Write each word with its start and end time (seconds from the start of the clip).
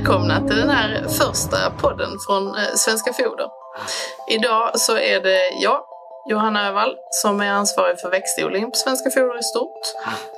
välkomna 0.00 0.48
till 0.48 0.56
den 0.56 0.70
här 0.70 1.08
första 1.08 1.56
podden 1.80 2.10
från 2.26 2.46
eh, 2.46 2.74
Svenska 2.74 3.12
Foder. 3.12 3.46
Idag 4.30 4.80
så 4.80 4.96
är 4.96 5.20
det 5.20 5.50
jag, 5.62 5.84
Johanna 6.30 6.68
Övall, 6.68 6.96
som 7.10 7.40
är 7.40 7.50
ansvarig 7.50 8.00
för 8.00 8.10
växtodling 8.10 8.70
på 8.70 8.76
Svenska 8.76 9.10
Foder 9.10 9.38
i 9.38 9.42
stort, 9.42 9.80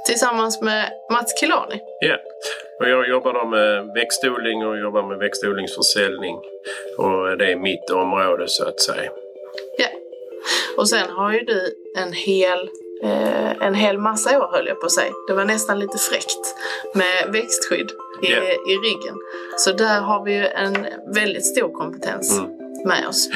tillsammans 0.07 0.61
med 0.61 0.93
Mats 1.13 1.41
Kilani. 1.41 1.81
Ja, 2.01 2.17
och 2.81 2.89
jag 2.89 3.09
jobbar 3.09 3.33
då 3.33 3.45
med 3.45 3.95
växtodling 3.95 4.67
och 4.67 4.79
jobbar 4.79 5.03
med 5.03 5.19
växtodlingsförsäljning. 5.19 6.37
Och 6.99 7.39
det 7.39 7.53
är 7.53 7.57
mitt 7.57 7.91
område 7.91 8.49
så 8.49 8.69
att 8.69 8.81
säga. 8.81 9.11
Ja. 9.79 9.89
Och 10.77 10.89
sen 10.89 11.11
har 11.11 11.33
ju 11.33 11.41
du 11.41 11.75
en 11.99 12.13
hel 12.13 12.69
eh, 13.05 13.67
en 13.67 13.75
hel 13.75 13.99
massa 13.99 14.39
år 14.39 14.49
höll 14.53 14.67
jag 14.67 14.81
på 14.81 14.87
att 14.87 14.93
säga. 14.93 15.13
Det 15.29 15.35
var 15.35 15.45
nästan 15.45 15.79
lite 15.79 15.99
fräckt 15.99 16.55
med 16.95 17.33
växtskydd 17.33 17.93
i, 18.23 18.31
Ja. 18.33 18.43
i 18.43 18.77
ryggen. 18.77 19.17
Så 19.57 19.73
där 19.73 20.01
har 20.01 20.25
vi 20.25 20.33
ju 20.35 20.47
en 20.47 20.87
väldigt 21.15 21.47
stor 21.47 21.73
kompetens 21.73 22.39
Mm. 22.39 22.51
med 22.89 23.09
oss. 23.09 23.29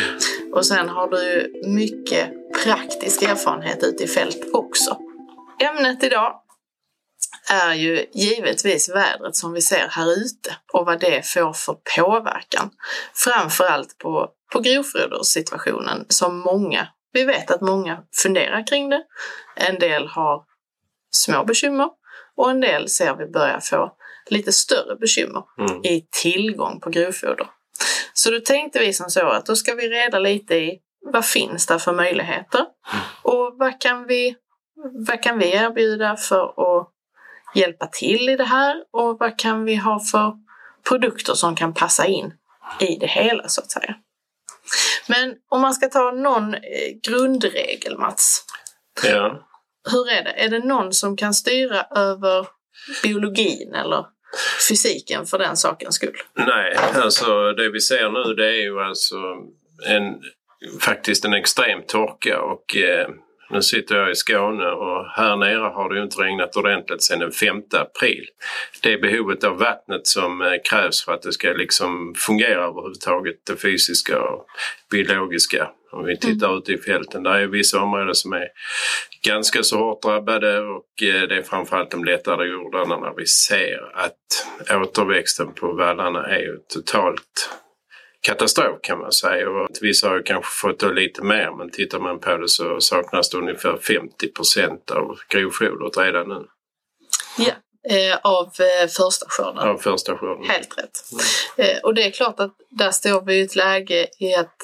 Och 0.53 0.67
sen 0.67 0.89
har 0.89 1.09
du 1.09 1.53
mycket 1.67 2.31
praktisk 2.65 3.23
erfarenhet 3.23 3.83
ute 3.83 4.05
i 4.05 4.07
fält 4.07 4.45
också. 4.53 4.99
Ämnet 5.63 6.03
idag 6.03 6.41
är 7.53 7.75
ju 7.75 8.07
givetvis 8.15 8.89
vädret 8.89 9.37
som 9.37 9.53
vi 9.53 9.61
ser 9.61 9.89
här 9.91 10.13
ute 10.13 10.57
och 10.73 10.87
vad 10.87 11.01
det 11.01 11.27
får 11.27 11.53
för 11.53 11.77
påverkan. 11.97 12.71
Framförallt 13.15 13.99
på, 13.99 14.29
på 14.53 14.61
grovfodersituationen 14.61 16.05
som 16.09 16.39
många, 16.39 16.89
vi 17.13 17.25
vet 17.25 17.51
att 17.51 17.61
många 17.61 17.99
funderar 18.23 18.67
kring 18.67 18.91
det. 18.91 19.03
En 19.57 19.79
del 19.79 20.07
har 20.07 20.43
små 21.11 21.45
bekymmer 21.45 21.89
och 22.37 22.51
en 22.51 22.61
del 22.61 22.89
ser 22.89 23.17
vi 23.17 23.27
börjar 23.27 23.61
få 23.61 23.93
lite 24.31 24.53
större 24.53 24.97
bekymmer 24.97 25.43
Mm. 25.59 25.85
i 25.85 26.07
tillgång 26.23 26.81
på 26.81 26.91
grovfoder. 26.91 27.47
Så 28.13 28.31
då 28.31 28.41
tänkte 28.41 28.79
vi 28.79 28.93
som 28.93 29.11
så 29.11 29.27
att 29.27 29.47
då 29.47 29.57
ska 29.57 29.75
vi 29.75 29.89
reda 29.89 30.19
lite 30.19 30.55
i 30.55 30.79
vad 31.13 31.25
finns 31.27 31.67
det 31.67 31.79
för 31.79 31.93
möjligheter 31.93 32.65
och 33.23 33.55
vad 33.59 33.81
kan 33.81 34.07
vi, 34.07 34.37
vad 35.09 35.23
kan 35.23 35.39
vi 35.39 35.53
erbjuda 35.53 36.17
för 36.17 36.45
att 36.79 36.89
hjälpa 37.55 37.87
till 37.87 38.29
i 38.29 38.37
det 38.37 38.45
här 38.45 38.77
och 38.93 39.17
vad 39.19 39.39
kan 39.39 39.65
vi 39.65 39.77
ha 39.77 40.01
för 40.01 40.33
produkter 40.89 41.35
som 41.35 41.57
kan 41.57 41.75
passa 41.75 42.07
in 42.07 42.33
i 42.81 42.97
det 42.97 43.07
hela 43.07 43.49
så 43.49 43.61
att 43.61 43.71
säga. 43.71 43.95
Men 45.09 45.35
om 45.49 45.61
man 45.61 45.75
ska 45.75 45.89
ta 45.89 46.11
någon 46.11 46.55
eh, 46.55 46.61
grundregel 47.09 47.99
Mats, 47.99 48.45
Ja. 49.05 49.47
hur 49.93 50.11
är 50.11 50.25
det? 50.25 50.31
Är 50.31 50.49
det 50.49 50.59
någon 50.59 50.93
som 50.93 51.17
kan 51.17 51.35
styra 51.35 51.83
över 51.83 52.47
biologin 53.03 53.75
eller 53.75 54.05
fysiken 54.69 55.27
för 55.27 55.39
den 55.39 55.57
sakens 55.57 55.95
skull? 55.95 56.17
Nej, 56.35 56.77
alltså 56.95 57.53
det 57.53 57.71
vi 57.71 57.81
ser 57.81 58.11
nu 58.11 58.35
det 58.35 58.47
är 58.47 58.63
ju 58.63 58.81
alltså 58.81 59.17
en, 59.89 60.15
faktiskt 60.81 61.25
en 61.25 61.35
extrem 61.35 61.83
torka 61.87 62.41
och 62.41 62.77
eh, 62.77 63.09
nu 63.51 63.63
sitter 63.63 63.97
jag 63.97 64.11
i 64.11 64.15
Skåne 64.15 64.67
och 64.67 65.07
här 65.11 65.37
nere 65.37 65.73
har 65.75 65.95
det 65.95 66.03
inte 66.03 66.23
regnat 66.23 66.57
ordentligt 66.57 67.03
sedan 67.03 67.19
den 67.19 67.33
5 67.33 67.57
april. 67.57 68.27
Det 68.83 68.93
är 68.93 68.99
behovet 68.99 69.45
av 69.45 69.59
vattnet 69.59 70.07
som 70.07 70.43
eh, 70.43 70.49
krävs 70.71 71.05
för 71.05 71.13
att 71.13 71.23
det 71.23 71.33
ska 71.33 71.49
liksom 71.49 72.15
fungera 72.17 72.65
överhuvudtaget, 72.65 73.37
det 73.47 73.57
fysiska 73.57 74.23
och 74.23 74.47
biologiska. 74.91 75.69
Om 75.93 76.05
vi 76.05 76.19
tittar 76.19 76.59
ute 76.59 76.73
i 76.73 76.79
fälten, 76.79 77.23
där 77.23 77.35
är 77.35 77.47
vissa 77.47 77.81
områden 77.81 78.15
som 78.15 78.33
är 78.33 78.49
ganska 79.27 79.63
så 79.63 79.79
hårt 79.79 80.03
drabbade 80.03 80.61
och 80.61 81.03
eh, 81.03 81.29
det 81.29 81.37
är 81.37 81.43
framförallt 81.43 81.91
de 81.91 82.05
lättare 82.05 82.49
jordarna 82.49 82.97
när 82.97 83.15
vi 83.17 83.27
ser 83.27 83.91
att 83.95 84.47
återväxten 84.71 85.53
på 85.53 85.73
vallarna 85.73 86.27
är 86.27 86.39
ju 86.39 86.57
totalt 86.75 87.51
katastrof 88.27 88.79
kan 88.83 88.99
man 88.99 89.13
säga. 89.13 89.51
Och 89.51 89.69
vissa 89.81 90.09
har 90.09 90.17
ju 90.17 90.23
kanske 90.23 90.51
fått 90.51 90.79
då 90.79 90.89
lite 90.89 91.23
mer 91.23 91.51
men 91.59 91.71
tittar 91.71 91.99
man 91.99 92.21
på 92.21 92.37
det 92.37 92.49
så 92.49 92.81
saknas 92.81 93.31
det 93.31 93.39
ungefär 93.39 93.77
50 93.77 94.29
procent 94.29 94.91
av 94.91 95.19
grovfodret 95.29 95.99
redan 95.99 96.29
nu 96.29 96.47
Ja. 97.39 97.53
Eh, 97.91 98.19
av 98.23 98.47
eh, 98.47 98.89
första 98.89 99.27
skörden. 99.29 99.69
av 99.69 99.79
första 99.79 100.19
skörden. 100.19 100.51
Helt 100.51 100.79
rätt. 100.79 100.99
Eh, 101.57 101.79
och 101.83 101.95
det 101.95 102.03
är 102.03 102.11
klart 102.11 102.41
att 102.41 102.57
där 102.71 102.91
står 102.91 103.21
vi 103.21 103.35
i 103.35 103.43
ett 103.43 103.57
läge 103.57 104.07
i 104.19 104.35
att 104.35 104.57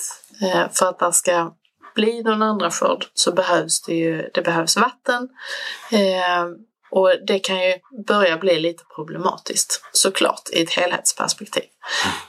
eh, 0.43 0.73
för 0.73 0.87
att 0.89 0.99
det 0.99 1.13
ska 1.13 1.55
bli 1.95 2.23
någon 2.23 2.43
andra 2.43 2.71
skörd 2.71 3.05
så 3.15 3.33
behövs 3.33 3.83
det 3.83 3.95
ju 3.95 4.31
det 4.35 4.43
behövs 4.43 4.77
vatten. 4.77 5.29
Och 6.95 7.13
det 7.27 7.39
kan 7.39 7.61
ju 7.61 7.75
börja 8.07 8.37
bli 8.37 8.61
lite 8.61 8.85
problematiskt 8.95 9.85
såklart 9.93 10.43
i 10.53 10.63
ett 10.63 10.71
helhetsperspektiv. 10.71 11.65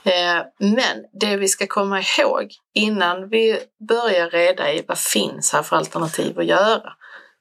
Eh, 0.04 0.42
men 0.58 1.04
det 1.20 1.36
vi 1.36 1.48
ska 1.48 1.66
komma 1.66 2.00
ihåg 2.00 2.48
innan 2.74 3.28
vi 3.28 3.60
börjar 3.88 4.30
reda 4.30 4.72
i 4.72 4.84
vad 4.88 4.98
finns 4.98 5.52
här 5.52 5.62
för 5.62 5.76
alternativ 5.76 6.38
att 6.38 6.46
göra 6.46 6.92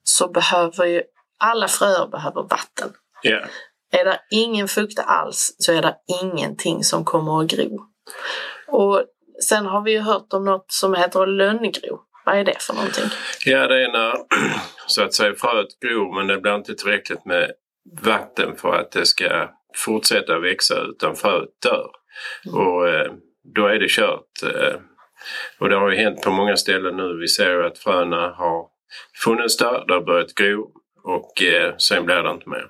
så 0.03 0.27
behöver 0.27 0.85
ju 0.85 1.03
alla 1.37 1.67
fröer 1.67 2.07
behöver 2.07 2.41
vatten. 2.41 2.89
Ja. 3.21 3.39
Är 3.91 4.05
det 4.05 4.19
ingen 4.31 4.67
fukt 4.67 4.99
alls 4.99 5.55
så 5.59 5.71
är 5.71 5.81
det 5.81 5.95
ingenting 6.21 6.83
som 6.83 7.05
kommer 7.05 7.41
att 7.41 7.47
gro. 7.47 7.79
Och 8.67 9.03
sen 9.49 9.65
har 9.65 9.81
vi 9.81 9.91
ju 9.91 9.99
hört 9.99 10.33
om 10.33 10.45
något 10.45 10.71
som 10.71 10.93
heter 10.93 11.27
lönngro. 11.27 11.99
Vad 12.25 12.35
är 12.35 12.43
det 12.43 12.55
för 12.59 12.73
någonting? 12.73 13.09
ja, 13.45 13.67
det 13.67 13.85
är 13.85 13.91
när 13.91 14.13
så 14.87 15.03
att 15.03 15.13
säga 15.13 15.35
fröet 15.35 15.79
gror 15.81 16.15
men 16.15 16.27
det 16.27 16.37
blir 16.37 16.55
inte 16.55 16.75
tillräckligt 16.75 17.25
med 17.25 17.51
vatten 18.01 18.55
för 18.55 18.75
att 18.75 18.91
det 18.91 19.05
ska 19.05 19.49
fortsätta 19.75 20.39
växa 20.39 20.81
utan 20.81 21.15
fröet 21.15 21.49
dör. 21.63 21.89
Och 22.53 22.89
eh, 22.89 23.11
då 23.55 23.67
är 23.67 23.79
det 23.79 23.89
kört. 23.89 24.43
Eh, 24.43 24.75
och 25.59 25.69
det 25.69 25.75
har 25.75 25.91
ju 25.91 25.97
hänt 25.97 26.21
på 26.21 26.31
många 26.31 26.57
ställen 26.57 26.97
nu. 26.97 27.17
Vi 27.19 27.27
ser 27.27 27.63
att 27.63 27.77
fröna 27.77 28.29
har 28.29 28.67
funnits 29.23 29.57
där, 29.57 29.83
det 29.87 29.93
har 29.93 30.01
börjat 30.01 30.35
gro 30.35 30.71
och 31.03 31.43
eh, 31.43 31.75
sen 31.77 32.05
blir 32.05 32.23
det 32.23 32.31
inte 32.31 32.49
mer. 32.49 32.69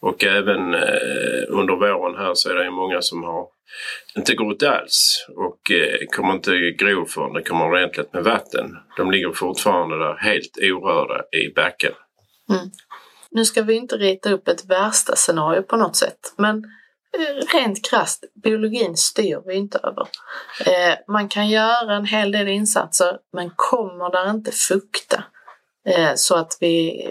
Och 0.00 0.24
även 0.24 0.74
eh, 0.74 1.42
under 1.48 1.76
våren 1.76 2.16
här 2.18 2.34
så 2.34 2.50
är 2.50 2.54
det 2.54 2.64
ju 2.64 2.70
många 2.70 3.02
som 3.02 3.22
har 3.22 3.46
inte 4.16 4.34
grott 4.34 4.62
alls 4.62 5.26
och 5.28 5.70
eh, 5.70 6.06
kommer 6.10 6.32
inte 6.32 6.70
gro 6.70 7.06
förrän 7.06 7.32
det 7.32 7.42
kommer 7.42 7.66
ordentligt 7.66 8.12
med 8.12 8.24
vatten. 8.24 8.76
De 8.96 9.10
ligger 9.10 9.32
fortfarande 9.32 9.98
där 9.98 10.16
helt 10.16 10.58
orörda 10.62 11.22
i 11.32 11.54
backen. 11.54 11.92
Mm. 12.50 12.70
Nu 13.30 13.44
ska 13.44 13.62
vi 13.62 13.74
inte 13.74 13.96
rita 13.96 14.30
upp 14.30 14.48
ett 14.48 14.70
värsta 14.70 15.16
scenario 15.16 15.62
på 15.62 15.76
något 15.76 15.96
sätt, 15.96 16.34
men 16.36 16.56
eh, 17.18 17.56
rent 17.56 17.90
krasst, 17.90 18.24
biologin 18.44 18.96
styr 18.96 19.42
vi 19.46 19.54
inte 19.54 19.78
över. 19.78 20.08
Eh, 20.66 20.98
man 21.08 21.28
kan 21.28 21.48
göra 21.48 21.94
en 21.94 22.06
hel 22.06 22.32
del 22.32 22.48
insatser, 22.48 23.18
men 23.32 23.50
kommer 23.56 24.10
där 24.10 24.30
inte 24.30 24.52
fukta 24.52 25.24
så 26.14 26.36
att 26.36 26.56
vi, 26.60 27.04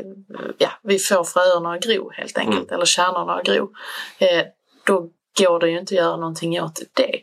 ja, 0.57 0.69
vi 0.83 0.99
får 0.99 1.23
fröerna 1.23 1.73
att 1.73 1.81
gro 1.81 2.11
helt 2.11 2.37
enkelt, 2.37 2.71
eller 2.71 2.85
kärnorna 2.85 3.33
att 3.33 3.45
gro, 3.45 3.71
eh, 4.19 4.45
då 4.85 5.09
går 5.39 5.59
det 5.59 5.69
ju 5.69 5.79
inte 5.79 5.93
att 5.93 5.99
göra 5.99 6.17
någonting 6.17 6.61
åt 6.61 6.79
det. 6.93 7.21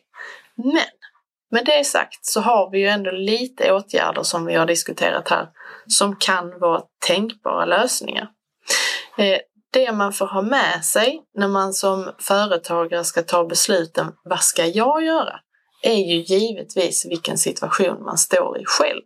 Men 0.55 0.83
med 1.51 1.65
det 1.65 1.85
sagt 1.85 2.27
så 2.27 2.41
har 2.41 2.71
vi 2.71 2.79
ju 2.79 2.87
ändå 2.87 3.11
lite 3.11 3.73
åtgärder 3.73 4.23
som 4.23 4.47
vi 4.47 4.55
har 4.55 4.67
diskuterat 4.67 5.29
här 5.29 5.49
som 5.87 6.17
kan 6.17 6.59
vara 6.59 6.83
tänkbara 7.07 7.65
lösningar. 7.65 8.29
Eh, 9.19 9.39
Det 9.73 9.93
man 9.93 10.13
får 10.13 10.27
ha 10.27 10.43
med 10.43 10.85
sig 10.85 11.23
när 11.35 11.49
man 11.49 11.73
som 11.73 12.11
företagare 12.19 13.05
ska 13.05 13.23
ta 13.23 13.45
besluten, 13.45 14.13
vad 14.25 14.41
ska 14.41 14.67
jag 14.67 15.05
göra? 15.05 15.41
Är 15.83 15.95
ju 15.95 16.17
givetvis 16.17 17.07
vilken 17.07 17.39
situation 17.39 18.03
man 18.03 18.19
står 18.19 18.61
i 18.61 18.65
själv. 18.65 19.03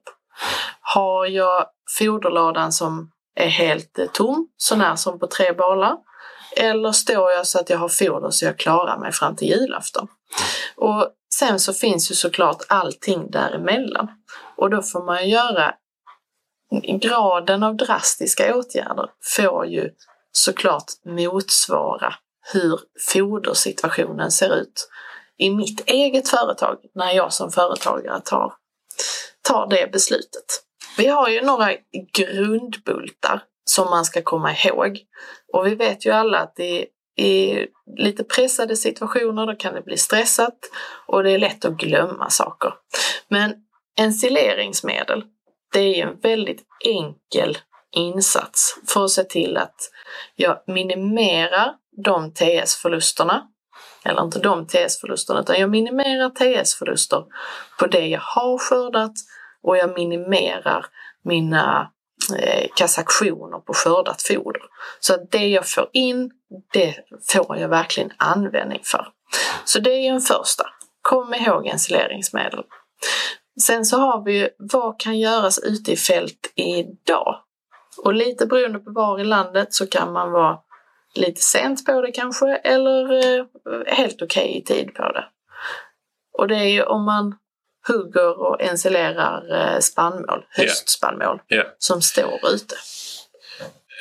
Har 0.81 1.27
jag 1.27 1.67
foderlådan 1.99 2.73
som 2.73 3.11
är 3.35 3.49
helt 3.49 3.99
eh, 3.99 4.07
tom, 4.07 4.49
så 4.57 4.77
när 4.77 4.97
som 4.97 5.19
på 5.19 5.27
tre 5.27 5.53
balar? 5.53 5.97
Eller 6.57 6.93
står 6.93 7.31
jag 7.31 7.47
så 7.47 7.61
att 7.61 7.71
jag 7.71 7.79
har 7.79 7.89
foder 7.89 8.31
så 8.31 8.45
jag 8.45 8.59
klarar 8.59 8.99
mig 8.99 9.13
fram 9.13 9.37
till 9.37 9.49
julafton? 9.49 10.09
Och 10.77 11.09
sen 11.35 11.61
så 11.61 11.73
finns 11.73 12.11
ju 12.11 12.15
såklart 12.15 12.63
allting 12.69 13.31
däremellan. 13.31 14.09
Och 14.57 14.71
då 14.71 14.83
får 14.83 15.05
man 15.05 15.29
göra 15.29 15.75
graden 17.01 17.63
av 17.63 17.77
drastiska 17.77 18.57
åtgärder 18.57 19.11
får 19.37 19.67
ju 19.67 19.91
såklart 20.33 20.93
motsvara 21.05 22.15
hur 22.53 22.81
fodersituationen 23.13 24.31
ser 24.31 24.55
ut 24.55 24.89
i 25.39 25.51
mitt 25.51 25.91
eget 25.91 26.29
företag 26.29 26.77
när 26.95 27.13
jag 27.13 27.33
som 27.33 27.51
företagare 27.51 28.21
tar, 28.21 28.55
tar 29.43 29.67
det 29.67 29.93
beslutet. 29.93 30.66
Vi 30.97 31.07
har 31.07 31.29
ju 31.29 31.43
några 31.43 31.73
grundbultar 32.13 33.43
som 33.65 33.91
man 33.91 34.05
ska 34.05 34.23
komma 34.23 34.53
ihåg 34.53 34.99
och 35.53 35.67
vi 35.67 35.75
vet 35.75 36.07
ju 36.07 36.11
alla 36.11 36.39
att 36.39 36.61
i, 36.61 36.87
i 37.19 37.67
lite 37.97 38.25
pressade 38.25 38.77
situationer 38.77 39.47
då 39.47 39.55
kan 39.55 39.75
det 39.75 39.83
bli 39.83 39.97
stressat 39.97 40.59
och 41.07 41.23
det 41.23 41.31
är 41.31 41.39
lätt 41.39 41.65
att 41.65 41.77
glömma 41.77 42.31
saker. 42.31 42.75
Men 43.29 43.55
ensileringsmedel 43.99 45.25
det 45.73 45.81
är 45.81 45.95
ju 45.95 46.03
en 46.03 46.21
väldigt 46.21 46.63
enkel 46.85 47.59
insats 47.91 48.79
för 48.89 49.05
att 49.05 49.11
se 49.11 49.25
till 49.25 49.57
att 49.57 49.91
jag 50.35 50.59
minimerar 50.67 51.75
de 52.05 52.33
TS-förlusterna 52.35 53.49
eller 54.05 54.23
inte 54.23 54.39
de 54.39 54.67
TS-förlusterna, 54.67 55.41
utan 55.41 55.61
jag 55.61 55.71
minimerar 55.71 56.31
TS-förluster 56.31 57.25
på 57.79 57.87
det 57.87 58.07
jag 58.07 58.21
har 58.21 58.59
skördat 58.59 59.13
och 59.67 59.77
jag 59.77 59.95
minimerar 59.95 60.87
mina 61.25 61.91
eh, 62.39 62.69
kassaktioner 62.77 63.59
på 63.59 63.73
skördat 63.75 64.23
foder. 64.23 64.63
Så 65.01 65.15
att 65.15 65.31
det 65.31 65.49
jag 65.49 65.69
får 65.69 65.89
in, 65.93 66.31
det 66.73 66.95
får 67.33 67.57
jag 67.57 67.69
verkligen 67.69 68.13
användning 68.17 68.81
för. 68.85 69.09
Så 69.65 69.79
det 69.79 69.91
är 69.91 70.01
ju 70.01 70.09
en 70.09 70.21
första. 70.21 70.65
Kom 71.03 71.35
ihåg 71.35 71.67
ensileringsmedel. 71.67 72.65
Sen 73.63 73.85
så 73.85 73.99
har 73.99 74.25
vi 74.25 74.39
ju 74.39 74.49
vad 74.59 75.01
kan 75.01 75.19
göras 75.19 75.59
ute 75.59 75.93
i 75.93 75.97
fält 75.97 76.53
idag? 76.55 77.41
Och 78.05 78.15
lite 78.15 78.47
beroende 78.47 78.79
på 78.79 78.91
var 78.91 79.21
i 79.21 79.25
landet 79.25 79.75
så 79.75 79.87
kan 79.87 80.13
man 80.13 80.33
vara 80.33 80.59
lite 81.15 81.41
sent 81.41 81.87
på 81.87 82.01
det 82.01 82.13
kanske 82.13 82.57
eller 82.57 83.13
eh, 83.13 83.45
helt 83.87 84.23
okej 84.23 84.45
okay 84.45 84.59
i 84.59 84.65
tid 84.65 84.95
på 84.95 85.13
det. 85.13 85.25
Och 86.39 86.49
det 86.49 86.57
är 86.57 86.69
ju 86.69 86.83
om 86.83 87.05
man 87.05 87.35
hugger 87.89 88.41
och 88.41 88.63
ensilerar 88.63 89.75
eh, 89.75 89.79
spannmål, 89.79 90.45
höstspannmål, 90.51 91.41
yeah. 91.49 91.65
Yeah. 91.65 91.75
som 91.79 92.03
står 92.03 92.41
ute. 92.55 92.77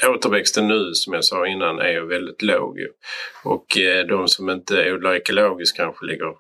Återväxten 0.08 0.68
nu 0.68 0.94
som 0.94 1.14
jag 1.14 1.26
sa 1.26 1.48
innan 1.48 1.80
är 1.80 1.90
ju 1.90 2.08
väldigt 2.08 2.42
låg. 2.42 2.78
Och 3.44 3.78
eh, 3.78 4.08
de 4.08 4.28
som 4.28 4.50
inte 4.50 4.94
odlar 4.94 5.14
ekologiskt 5.14 5.78
kanske 5.78 6.06
ligger 6.06 6.34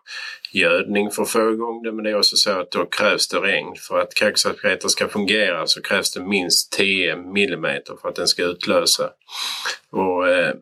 gödning 0.53 1.12
för 1.12 1.24
att 1.24 1.30
få 1.30 1.51
igång 1.51 1.83
det 1.83 1.92
men 1.92 2.03
det 2.03 2.09
är 2.09 2.18
också 2.18 2.36
så 2.36 2.51
att 2.51 2.71
då 2.71 2.86
krävs 2.86 3.27
det 3.27 3.38
regn. 3.38 3.75
För 3.88 4.00
att 4.00 4.13
kalksalpeter 4.13 4.88
ska 4.88 5.07
fungera 5.07 5.68
så 5.68 5.81
krävs 5.81 6.13
det 6.13 6.21
minst 6.21 6.71
10 6.71 7.15
millimeter 7.15 7.95
för 8.01 8.09
att 8.09 8.15
den 8.15 8.27
ska 8.27 8.44
utlösa. 8.44 9.09
Och 9.92 10.27
eh, 10.27 10.53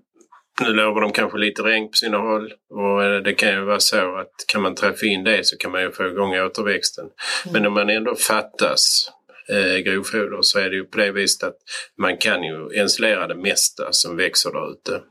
nu 0.61 0.73
lovar 0.73 1.01
de 1.01 1.11
kanske 1.11 1.37
lite 1.37 1.61
regn 1.61 1.87
på 1.87 1.93
sina 1.93 2.17
håll 2.17 2.53
och 2.69 3.03
eh, 3.03 3.21
det 3.21 3.33
kan 3.33 3.49
ju 3.49 3.61
vara 3.63 3.79
så 3.79 4.15
att 4.15 4.31
kan 4.47 4.61
man 4.61 4.75
träffa 4.75 5.05
in 5.05 5.23
det 5.23 5.45
så 5.45 5.57
kan 5.57 5.71
man 5.71 5.81
ju 5.81 5.91
få 5.91 6.07
igång 6.07 6.39
återväxten. 6.39 7.05
Mm. 7.05 7.53
Men 7.53 7.65
om 7.65 7.73
man 7.73 7.89
ändå 7.89 8.15
fattas 8.15 9.11
eh, 9.49 9.77
grovfoder 9.77 10.41
så 10.41 10.59
är 10.59 10.69
det 10.69 10.75
ju 10.75 10.85
på 10.85 10.97
det 10.97 11.11
viset 11.11 11.43
att 11.43 11.57
man 11.97 12.17
kan 12.17 12.43
ju 12.43 12.69
ensilera 12.75 13.27
det 13.27 13.35
mesta 13.35 13.91
som 13.91 14.17
växer 14.17 14.51
där 14.51 14.71
ute. 14.71 15.01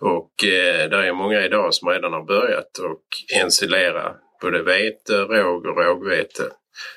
Och 0.00 0.44
eh, 0.44 0.90
det 0.90 1.06
är 1.06 1.12
många 1.12 1.44
idag 1.44 1.74
som 1.74 1.88
redan 1.88 2.12
har 2.12 2.24
börjat 2.24 2.78
och 2.78 3.02
ensilera 3.42 4.14
både 4.42 4.62
vete, 4.62 5.14
råg 5.14 5.66
och 5.66 5.76
rågvete. 5.76 6.50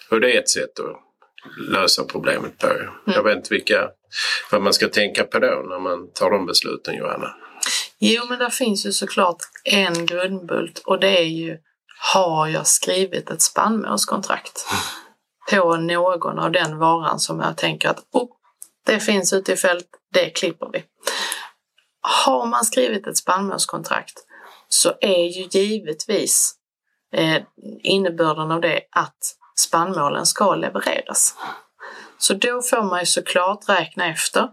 Och 0.09 0.21
det 0.21 0.35
är 0.35 0.39
ett 0.39 0.49
sätt 0.49 0.79
att 0.79 0.99
lösa 1.69 2.03
problemet 2.03 2.59
på. 2.59 2.67
Mm. 2.67 2.89
Jag 3.05 3.23
vet 3.23 3.37
inte 3.37 3.53
vilka, 3.53 3.89
vad 4.51 4.61
man 4.61 4.73
ska 4.73 4.87
tänka 4.87 5.23
på 5.23 5.39
då 5.39 5.65
när 5.69 5.79
man 5.79 6.13
tar 6.13 6.31
de 6.31 6.45
besluten 6.45 6.95
Johanna. 6.95 7.35
Jo, 8.05 8.25
men 8.29 8.39
där 8.39 8.49
finns 8.49 8.85
ju 8.85 8.91
såklart 8.91 9.37
en 9.63 10.05
grundbult 10.05 10.79
och 10.79 10.99
det 10.99 11.19
är 11.19 11.25
ju 11.25 11.57
har 11.99 12.47
jag 12.47 12.67
skrivit 12.67 13.29
ett 13.29 13.41
spannmålskontrakt 13.41 14.65
på 15.51 15.75
någon 15.75 16.39
av 16.39 16.51
den 16.51 16.77
varan 16.77 17.19
som 17.19 17.39
jag 17.39 17.57
tänker 17.57 17.89
att 17.89 17.99
oh, 18.11 18.29
det 18.85 18.99
finns 18.99 19.33
ute 19.33 19.53
i 19.53 19.55
fält, 19.55 19.87
det 20.13 20.29
klipper 20.29 20.69
vi. 20.73 20.83
Har 22.01 22.45
man 22.45 22.65
skrivit 22.65 23.07
ett 23.07 23.17
spannmålskontrakt 23.17 24.25
så 24.67 24.93
är 25.01 25.23
ju 25.23 25.59
givetvis 25.59 26.55
eh, 27.13 27.43
innebörden 27.83 28.51
av 28.51 28.61
det 28.61 28.81
att 28.91 29.35
spannmålen 29.55 30.25
ska 30.25 30.55
levereras. 30.55 31.35
Så 32.17 32.33
då 32.33 32.61
får 32.61 32.83
man 32.83 32.99
ju 32.99 33.05
såklart 33.05 33.69
räkna 33.69 34.05
efter 34.05 34.49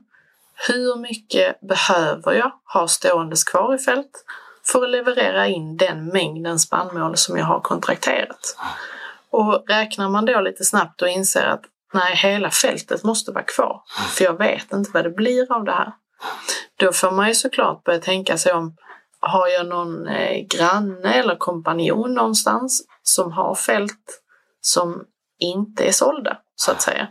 hur 0.68 0.96
mycket 0.96 1.60
behöver 1.60 2.32
jag 2.32 2.52
ha 2.72 2.88
ståendes 2.88 3.44
kvar 3.44 3.74
i 3.74 3.78
fält 3.78 4.24
för 4.72 4.84
att 4.84 4.90
leverera 4.90 5.46
in 5.46 5.76
den 5.76 6.06
mängden 6.06 6.58
spannmål 6.58 7.16
som 7.16 7.36
jag 7.36 7.44
har 7.44 7.60
kontrakterat? 7.60 8.56
Och 9.30 9.64
räknar 9.68 10.08
man 10.08 10.24
då 10.24 10.40
lite 10.40 10.64
snabbt 10.64 11.02
och 11.02 11.08
inser 11.08 11.46
att 11.46 11.62
nej, 11.92 12.16
hela 12.16 12.50
fältet 12.50 13.04
måste 13.04 13.32
vara 13.32 13.44
kvar, 13.44 13.82
för 14.08 14.24
jag 14.24 14.38
vet 14.38 14.72
inte 14.72 14.90
vad 14.94 15.04
det 15.04 15.10
blir 15.10 15.52
av 15.52 15.64
det 15.64 15.72
här. 15.72 15.92
Då 16.76 16.92
får 16.92 17.10
man 17.10 17.28
ju 17.28 17.34
såklart 17.34 17.84
börja 17.84 17.98
tänka 17.98 18.38
sig 18.38 18.52
om, 18.52 18.76
har 19.20 19.48
jag 19.48 19.66
någon 19.66 20.08
eh, 20.08 20.46
granne 20.46 21.12
eller 21.14 21.36
kompanjon 21.36 22.14
någonstans 22.14 22.82
som 23.02 23.32
har 23.32 23.54
fält 23.54 24.22
som 24.60 25.04
inte 25.38 25.84
är 25.84 25.92
sålda, 25.92 26.38
så 26.56 26.70
att 26.70 26.82
säga. 26.82 27.08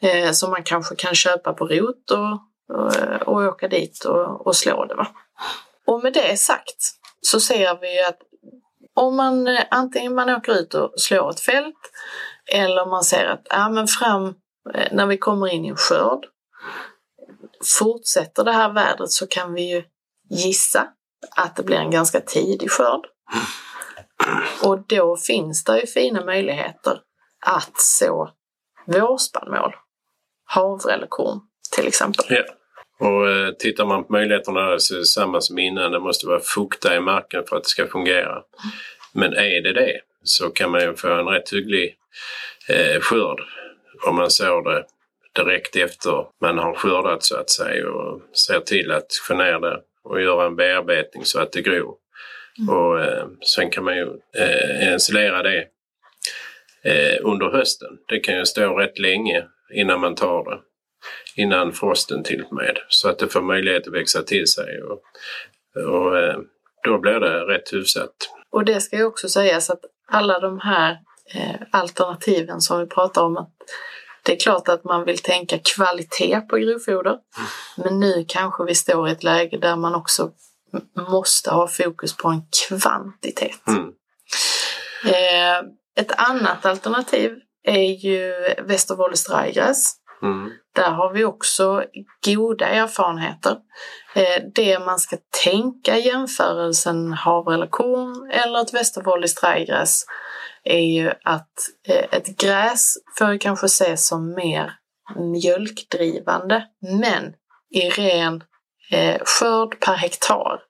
Eh, 0.00 0.30
som 0.30 0.50
man 0.50 0.62
kanske 0.62 0.96
kan 0.96 1.14
köpa 1.14 1.52
på 1.52 1.66
rot 1.66 2.10
och 2.10 2.42
och, 2.68 3.28
och 3.28 3.42
åka 3.42 3.68
dit 3.68 4.04
och, 4.04 4.46
och 4.46 4.56
slå 4.56 4.84
det. 4.84 4.94
Va? 4.94 5.06
Och 5.86 6.02
med 6.02 6.12
det 6.12 6.36
sagt 6.36 6.92
så 7.20 7.40
ser 7.40 7.80
vi 7.80 8.02
att 8.02 8.18
om 8.94 9.16
man 9.16 9.46
eh, 9.46 9.64
antingen 9.70 10.14
man 10.14 10.30
åker 10.30 10.52
ut 10.52 10.74
och 10.74 10.92
slår 10.96 11.30
ett 11.30 11.40
fält 11.40 11.90
eller 12.52 12.86
man 12.86 13.04
ser 13.04 13.26
att 13.26 13.46
ja, 13.50 13.68
men 13.68 13.86
fram 13.86 14.34
eh, 14.74 14.92
när 14.92 15.06
vi 15.06 15.18
kommer 15.18 15.48
in 15.48 15.64
i 15.64 15.68
en 15.68 15.76
skörd 15.76 16.26
fortsätter 17.78 18.44
det 18.44 18.52
här 18.52 18.72
vädret 18.72 19.10
så 19.10 19.26
kan 19.26 19.54
vi 19.54 19.70
ju 19.70 19.84
gissa 20.30 20.88
att 21.36 21.56
det 21.56 21.62
blir 21.62 21.76
en 21.76 21.90
ganska 21.90 22.20
tidig 22.20 22.70
skörd. 22.70 23.06
Och 24.62 24.86
då 24.86 25.16
finns 25.16 25.64
det 25.64 25.80
ju 25.80 25.86
fina 25.86 26.24
möjligheter 26.24 27.00
att 27.46 27.80
så 27.80 28.30
vårspannmål, 28.86 29.74
havre 30.44 30.92
eller 30.92 31.06
korn 31.06 31.40
till 31.70 31.86
exempel. 31.86 32.24
Ja. 32.28 32.44
Och 32.98 33.30
eh, 33.30 33.50
tittar 33.50 33.84
man 33.86 34.04
på 34.04 34.12
möjligheterna 34.12 34.78
så 34.78 34.94
är 34.94 34.98
det 34.98 35.04
samma 35.04 35.40
som 35.40 35.58
innan. 35.58 35.92
Det 35.92 36.00
måste 36.00 36.26
vara 36.26 36.40
fukta 36.40 36.96
i 36.96 37.00
marken 37.00 37.44
för 37.48 37.56
att 37.56 37.62
det 37.62 37.68
ska 37.68 37.86
fungera. 37.86 38.42
Men 39.12 39.32
är 39.32 39.62
det 39.62 39.72
det 39.72 40.00
så 40.24 40.50
kan 40.50 40.70
man 40.70 40.80
ju 40.80 40.96
få 40.96 41.08
en 41.08 41.26
rätt 41.26 41.52
hygglig 41.52 41.96
eh, 42.68 43.00
skörd 43.00 43.40
om 44.06 44.16
man 44.16 44.30
sår 44.30 44.62
det 44.62 44.84
direkt 45.36 45.76
efter 45.76 46.26
man 46.40 46.58
har 46.58 46.74
skördat 46.74 47.22
så 47.22 47.36
att 47.36 47.50
säga 47.50 47.90
och 47.90 48.20
ser 48.36 48.60
till 48.60 48.92
att 48.92 49.06
få 49.28 49.34
ner 49.34 49.60
det 49.60 49.80
och 50.04 50.22
göra 50.22 50.46
en 50.46 50.56
bearbetning 50.56 51.24
så 51.24 51.40
att 51.40 51.52
det 51.52 51.62
gror. 51.62 51.94
Mm. 52.58 52.74
Och 52.74 53.00
eh, 53.00 53.26
sen 53.54 53.70
kan 53.70 53.84
man 53.84 53.96
ju 53.96 54.06
eh, 54.38 54.92
ensilera 54.92 55.42
det 55.42 55.66
eh, 56.84 57.18
under 57.22 57.50
hösten. 57.50 57.98
Det 58.08 58.18
kan 58.18 58.38
ju 58.38 58.44
stå 58.44 58.78
rätt 58.78 58.98
länge 58.98 59.44
innan 59.74 60.00
man 60.00 60.14
tar 60.14 60.44
det 60.44 60.58
innan 61.36 61.72
frosten 61.72 62.22
till 62.22 62.44
med 62.50 62.78
så 62.88 63.08
att 63.08 63.18
det 63.18 63.28
får 63.28 63.42
möjlighet 63.42 63.88
att 63.88 63.94
växa 63.94 64.22
till 64.22 64.46
sig. 64.46 64.82
Och, 64.82 65.02
och 65.94 66.18
eh, 66.18 66.36
då 66.84 66.98
blir 66.98 67.20
det 67.20 67.40
rätt 67.40 67.72
hyfsat. 67.72 68.10
Och 68.50 68.64
det 68.64 68.80
ska 68.80 68.96
ju 68.96 69.04
också 69.04 69.28
sägas 69.28 69.70
att 69.70 69.80
alla 70.08 70.40
de 70.40 70.60
här 70.60 70.98
eh, 71.34 71.60
alternativen 71.70 72.60
som 72.60 72.80
vi 72.80 72.86
pratar 72.86 73.22
om, 73.22 73.36
att 73.36 73.52
det 74.22 74.32
är 74.32 74.40
klart 74.40 74.68
att 74.68 74.84
man 74.84 75.04
vill 75.04 75.18
tänka 75.18 75.58
kvalitet 75.76 76.40
på 76.40 76.56
grovfoder, 76.56 77.10
mm. 77.10 77.48
men 77.76 78.00
nu 78.00 78.24
kanske 78.28 78.64
vi 78.64 78.74
står 78.74 79.08
i 79.08 79.12
ett 79.12 79.24
läge 79.24 79.58
där 79.58 79.76
man 79.76 79.94
också 79.94 80.30
måste 81.10 81.50
ha 81.50 81.68
fokus 81.68 82.16
på 82.16 82.28
en 82.28 82.42
kvantitet. 82.68 83.68
Mm. 83.68 83.92
Eh, 85.04 85.58
ett 85.96 86.12
annat 86.16 86.66
alternativ 86.66 87.32
är 87.64 88.06
ju 88.06 88.32
Västervolles 88.62 89.24
drygrass 89.24 89.96
Mm. 90.22 90.50
Där 90.74 90.90
har 90.90 91.12
vi 91.12 91.24
också 91.24 91.84
goda 92.26 92.66
erfarenheter. 92.66 93.56
Eh, 94.14 94.42
det 94.54 94.78
man 94.78 94.98
ska 94.98 95.16
tänka 95.44 95.98
jämförelsen 95.98 97.12
havre 97.12 97.54
eller 97.54 97.66
korn 97.66 98.30
eller 98.30 98.62
ett 98.62 98.74
västervolliskt 98.74 99.40
trädgräs 99.40 100.04
är 100.64 100.80
ju 100.80 101.12
att 101.24 101.52
eh, 101.88 102.04
ett 102.10 102.38
gräs 102.38 102.94
får 103.18 103.40
kanske 103.40 103.66
ses 103.66 104.08
som 104.08 104.34
mer 104.34 104.72
mjölkdrivande 105.16 106.64
men 107.00 107.34
i 107.70 107.90
ren 107.90 108.44
eh, 108.90 109.20
skörd 109.24 109.80
per 109.80 109.94
hektar 109.94 110.60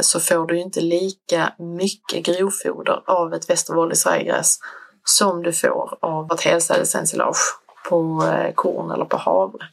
så 0.00 0.20
får 0.20 0.46
du 0.46 0.60
inte 0.60 0.80
lika 0.80 1.52
mycket 1.58 2.26
grovfoder 2.26 3.02
av 3.06 3.34
ett 3.34 3.50
västervolliskt 3.50 4.06
trädgräs 4.06 4.58
som 5.04 5.42
du 5.42 5.52
får 5.52 5.98
av 6.00 6.32
ett 6.32 6.40
helsädesensilage 6.40 7.60
på 7.90 8.24
eh, 8.24 8.54
korn 8.54 8.90
eller 8.90 9.04
på 9.04 9.16
havre. 9.16 9.66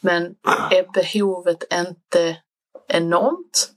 Men 0.00 0.34
är 0.70 0.92
behovet 0.92 1.64
inte 1.72 2.36
enormt 2.88 3.70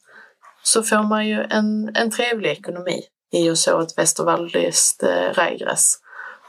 så 0.63 0.83
får 0.83 1.03
man 1.03 1.27
ju 1.27 1.41
en, 1.49 1.95
en 1.95 2.11
trevlig 2.11 2.49
ekonomi 2.49 3.01
i 3.31 3.49
att 3.49 3.57
så 3.57 3.81
ett 3.81 3.97
västervaldiskt 3.97 5.03
eh, 5.03 5.29
rägräs 5.33 5.97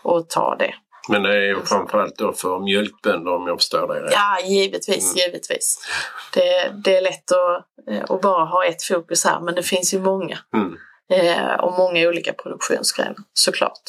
och 0.03 0.29
ta 0.29 0.57
det. 0.57 0.75
Men 1.09 1.23
det 1.23 1.31
är 1.31 1.43
ju 1.43 1.63
framförallt 1.63 2.17
då 2.17 2.33
för 2.33 2.59
mjölkbönder 2.59 3.35
om 3.35 3.47
jag 3.47 3.59
förstår 3.59 3.89
dig 3.89 4.03
rätt? 4.03 4.13
Ja, 4.13 4.41
givetvis, 4.47 5.15
mm. 5.15 5.17
givetvis. 5.17 5.79
Det, 6.35 6.73
det 6.85 6.97
är 6.97 7.03
lätt 7.03 7.33
att, 7.33 7.67
eh, 7.91 8.05
att 8.09 8.21
bara 8.21 8.45
ha 8.45 8.65
ett 8.65 8.83
fokus 8.83 9.25
här 9.25 9.41
men 9.41 9.55
det 9.55 9.63
finns 9.63 9.95
ju 9.95 10.01
många. 10.01 10.39
Mm. 10.55 10.77
och 11.61 11.73
många 11.73 12.09
olika 12.09 12.33
produktionsgrenar 12.33 13.17
såklart. 13.33 13.83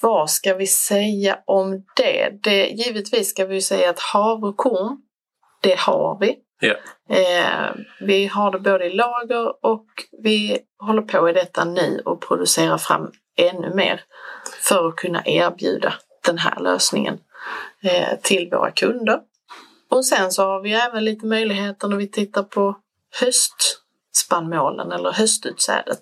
Vad 0.00 0.30
ska 0.30 0.54
vi 0.54 0.66
säga 0.66 1.38
om 1.46 1.84
det? 1.96 2.30
det 2.42 2.66
givetvis 2.66 3.30
ska 3.30 3.46
vi 3.46 3.60
säga 3.60 3.90
att 3.90 4.00
havrekorn, 4.00 4.96
det 5.60 5.78
har 5.78 6.18
vi. 6.20 6.36
Ja. 6.60 6.74
Eh, 7.16 7.74
vi 8.00 8.26
har 8.26 8.50
det 8.50 8.58
både 8.58 8.84
i 8.84 8.92
lager 8.92 9.66
och 9.66 9.86
vi 10.22 10.58
håller 10.78 11.02
på 11.02 11.28
i 11.28 11.32
detta 11.32 11.64
nu 11.64 12.02
och 12.04 12.20
producerar 12.20 12.78
fram 12.78 13.12
ännu 13.36 13.74
mer 13.74 14.00
för 14.60 14.88
att 14.88 14.96
kunna 14.96 15.22
erbjuda 15.26 15.94
den 16.26 16.38
här 16.38 16.60
lösningen 16.60 17.18
eh, 17.82 18.18
till 18.22 18.48
våra 18.50 18.70
kunder. 18.70 19.20
Och 19.90 20.04
sen 20.04 20.32
så 20.32 20.42
har 20.42 20.60
vi 20.60 20.72
även 20.72 21.04
lite 21.04 21.26
möjligheter 21.26 21.88
när 21.88 21.96
vi 21.96 22.08
tittar 22.08 22.42
på 22.42 22.76
höstspannmålen 23.20 24.92
eller 24.92 25.12
höstutsädet. 25.12 26.00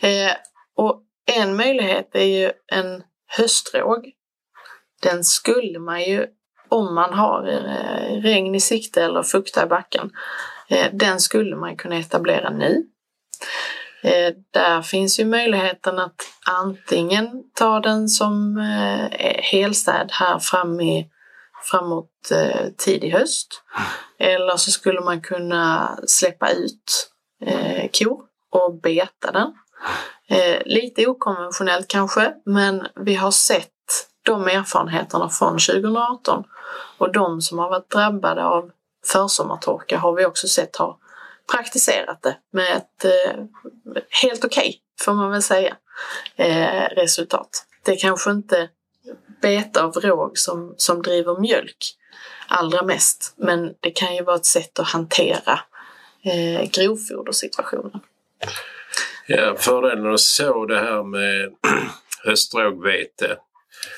Eh, 0.00 0.32
och 0.76 1.02
en 1.28 1.56
möjlighet 1.56 2.14
är 2.14 2.24
ju 2.24 2.52
en 2.66 3.02
höstråg. 3.26 4.12
Den 5.02 5.24
skulle 5.24 5.78
man 5.78 6.02
ju, 6.02 6.26
om 6.68 6.94
man 6.94 7.12
har 7.12 7.48
eh, 7.48 8.22
regn 8.22 8.54
i 8.54 8.60
sikte 8.60 9.02
eller 9.02 9.22
fukta 9.22 9.62
i 9.62 9.66
backen, 9.66 10.10
eh, 10.68 10.86
den 10.92 11.20
skulle 11.20 11.56
man 11.56 11.76
kunna 11.76 11.96
etablera 11.96 12.50
nu. 12.50 12.86
Eh, 14.02 14.34
där 14.50 14.82
finns 14.82 15.20
ju 15.20 15.24
möjligheten 15.24 15.98
att 15.98 16.16
antingen 16.46 17.44
ta 17.54 17.80
den 17.80 18.08
som 18.08 18.56
helstäd 19.38 20.08
här 20.12 20.38
fram 20.38 20.80
i, 20.80 21.10
framåt 21.70 22.32
tidig 22.78 23.10
höst. 23.10 23.62
Eller 24.18 24.56
så 24.56 24.70
skulle 24.70 25.00
man 25.00 25.20
kunna 25.20 25.90
släppa 26.06 26.50
ut 26.50 27.10
kor 27.92 28.20
och 28.50 28.80
beta 28.80 29.32
den. 29.32 29.54
Eh, 30.30 30.62
lite 30.64 31.06
okonventionellt 31.06 31.88
kanske, 31.88 32.34
men 32.44 32.86
vi 32.96 33.14
har 33.14 33.30
sett 33.30 33.68
de 34.22 34.46
erfarenheterna 34.46 35.28
från 35.28 35.52
2018 35.52 36.44
och 36.98 37.12
de 37.12 37.40
som 37.40 37.58
har 37.58 37.70
varit 37.70 37.90
drabbade 37.90 38.44
av 38.44 38.70
försommartorka 39.06 39.98
har 39.98 40.12
vi 40.12 40.26
också 40.26 40.48
sett 40.48 40.76
har 40.76 40.96
praktiserat 41.52 42.22
det 42.22 42.36
med 42.52 42.76
ett 42.76 43.04
eh, 43.04 43.44
helt 44.22 44.44
okej, 44.44 44.68
okay, 44.68 44.74
får 45.00 45.12
man 45.12 45.30
väl 45.30 45.42
säga, 45.42 45.76
eh, 46.36 46.88
resultat. 46.96 47.66
Det 47.84 47.92
är 47.92 47.98
kanske 47.98 48.30
inte 48.30 48.68
bete 49.42 49.82
av 49.82 49.92
råg 49.92 50.38
som, 50.38 50.74
som 50.76 51.02
driver 51.02 51.40
mjölk 51.40 51.94
allra 52.48 52.82
mest, 52.82 53.34
men 53.36 53.74
det 53.80 53.90
kan 53.90 54.14
ju 54.14 54.22
vara 54.22 54.36
ett 54.36 54.46
sätt 54.46 54.78
att 54.78 54.88
hantera 54.88 55.60
eh, 56.22 56.70
grovfodersituationen. 56.70 58.00
Ja, 59.30 59.54
fördelen 59.58 60.14
att 60.14 60.20
så 60.20 60.66
det 60.66 60.78
här 60.78 61.02
med 61.02 61.50
höstrågvete 62.24 63.36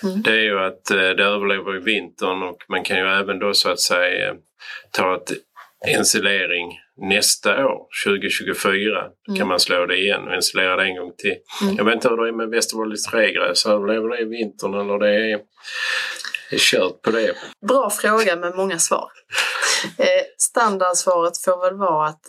mm. 0.02 0.22
det 0.22 0.30
är 0.30 0.42
ju 0.42 0.58
att 0.58 0.90
eh, 0.90 0.96
det 0.96 1.24
överlever 1.24 1.76
i 1.76 1.80
vintern 1.80 2.42
och 2.42 2.58
man 2.68 2.84
kan 2.84 2.96
ju 2.96 3.06
även 3.06 3.38
då 3.38 3.54
så 3.54 3.70
att 3.70 3.80
säga 3.80 4.34
ta 4.90 5.16
ett 5.16 5.30
ensilering 5.86 6.78
nästa 6.96 7.66
år, 7.66 7.86
2024, 8.06 9.00
mm. 9.00 9.38
kan 9.38 9.48
man 9.48 9.60
slå 9.60 9.86
det 9.86 9.96
igen 9.96 10.28
och 10.28 10.34
ensilera 10.34 10.76
det 10.76 10.82
en 10.82 10.96
gång 10.96 11.12
till. 11.18 11.36
Mm. 11.62 11.76
Jag 11.76 11.84
vet 11.84 11.94
inte 11.94 12.08
hur 12.08 12.16
det 12.16 12.28
är 12.28 12.32
med 12.32 12.48
Västerbottens 12.48 13.06
trägräs, 13.06 13.66
överlever 13.66 14.08
det 14.08 14.20
i 14.20 14.24
vintern 14.24 14.74
eller 14.74 14.98
det 14.98 15.32
är, 15.32 15.40
är 16.50 16.58
kört 16.58 17.02
på 17.02 17.10
det? 17.10 17.34
Bra 17.68 17.90
fråga 17.90 18.36
med 18.36 18.56
många 18.56 18.78
svar. 18.78 19.10
Eh, 19.98 20.24
standardsvaret 20.38 21.38
får 21.44 21.64
väl 21.64 21.78
vara 21.78 22.06
att 22.06 22.22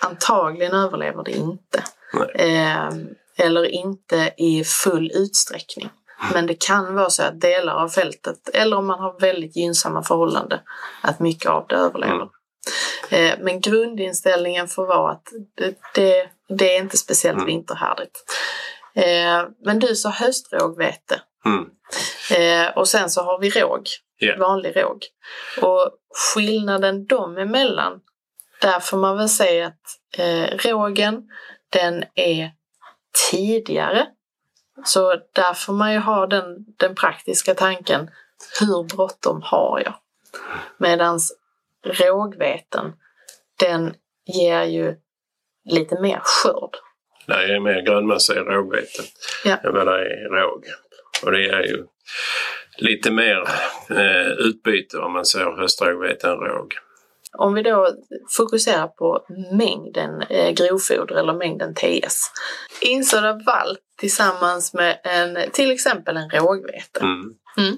antagligen 0.00 0.72
överlever 0.72 1.24
det 1.24 1.30
inte. 1.30 1.82
Eh, 2.34 2.88
eller 3.38 3.64
inte 3.64 4.34
i 4.36 4.64
full 4.64 5.10
utsträckning. 5.14 5.90
Men 6.32 6.46
det 6.46 6.54
kan 6.54 6.94
vara 6.94 7.10
så 7.10 7.22
att 7.22 7.40
delar 7.40 7.74
av 7.74 7.88
fältet, 7.88 8.48
eller 8.54 8.76
om 8.76 8.86
man 8.86 9.00
har 9.00 9.20
väldigt 9.20 9.56
gynnsamma 9.56 10.02
förhållanden, 10.02 10.58
att 11.02 11.20
mycket 11.20 11.50
av 11.50 11.66
det 11.68 11.76
överlever. 11.76 12.14
Mm. 12.14 12.28
Eh, 13.10 13.38
men 13.44 13.60
grundinställningen 13.60 14.68
får 14.68 14.86
vara 14.86 15.12
att 15.12 15.28
det, 15.56 15.74
det, 15.94 16.28
det 16.48 16.76
är 16.76 16.78
inte 16.78 16.98
speciellt 16.98 17.36
mm. 17.36 17.46
vinterhärdigt. 17.46 18.24
Eh, 18.94 19.48
men 19.64 19.78
du 19.78 19.94
sa 19.94 20.10
höstrågvete. 20.10 21.20
Mm. 21.44 21.64
Eh, 22.30 22.76
och 22.76 22.88
sen 22.88 23.10
så 23.10 23.22
har 23.22 23.38
vi 23.40 23.50
råg, 23.50 23.88
yeah. 24.20 24.38
vanlig 24.38 24.76
råg. 24.76 24.98
Och 25.62 25.90
skillnaden 26.34 27.06
dem 27.06 27.38
emellan, 27.38 28.00
där 28.60 28.80
får 28.80 28.98
man 28.98 29.16
väl 29.16 29.28
säga 29.28 29.66
att 29.66 29.80
rågen, 30.64 31.22
den 31.68 32.04
är 32.14 32.50
tidigare. 33.30 34.06
Så 34.84 35.14
där 35.32 35.54
får 35.54 35.72
man 35.72 35.92
ju 35.92 35.98
ha 35.98 36.26
den, 36.26 36.64
den 36.78 36.94
praktiska 36.94 37.54
tanken, 37.54 38.10
hur 38.60 38.96
bråttom 38.96 39.42
har 39.44 39.82
jag? 39.84 39.94
Medans 40.78 41.32
rågveten, 41.84 42.92
den 43.60 43.94
ger 44.26 44.62
ju 44.64 44.96
lite 45.64 46.00
mer 46.00 46.20
skörd. 46.22 46.76
Det 47.26 47.34
är 47.34 47.60
mer 47.60 47.80
grönmassa 47.80 48.34
i 48.34 48.38
rågvete 48.38 49.02
ja. 49.44 49.56
än 49.56 49.74
vad 49.74 49.86
det 49.86 49.92
är 49.92 50.26
i 50.26 50.28
råg. 50.28 50.64
Och 51.24 51.32
det 51.32 51.48
är 51.48 51.62
ju 51.62 51.86
lite 52.78 53.10
mer 53.10 53.44
eh, 53.90 54.26
utbyte 54.26 54.98
om 54.98 55.12
man 55.12 55.24
ser 55.24 55.56
höstrågvete 55.60 56.28
än 56.28 56.36
råg. 56.36 56.74
Om 57.38 57.54
vi 57.54 57.62
då 57.62 57.88
fokuserar 58.36 58.88
på 58.88 59.24
mängden 59.52 60.22
eh, 60.22 60.50
grovfoder 60.50 61.14
eller 61.14 61.32
mängden 61.32 61.74
TS. 61.74 62.30
Insådda 62.80 63.32
vall 63.32 63.76
tillsammans 63.98 64.74
med 64.74 65.00
en, 65.04 65.50
till 65.52 65.70
exempel 65.70 66.16
en 66.16 66.30
rågvete. 66.30 67.00
Mm. 67.00 67.34
Mm. 67.58 67.76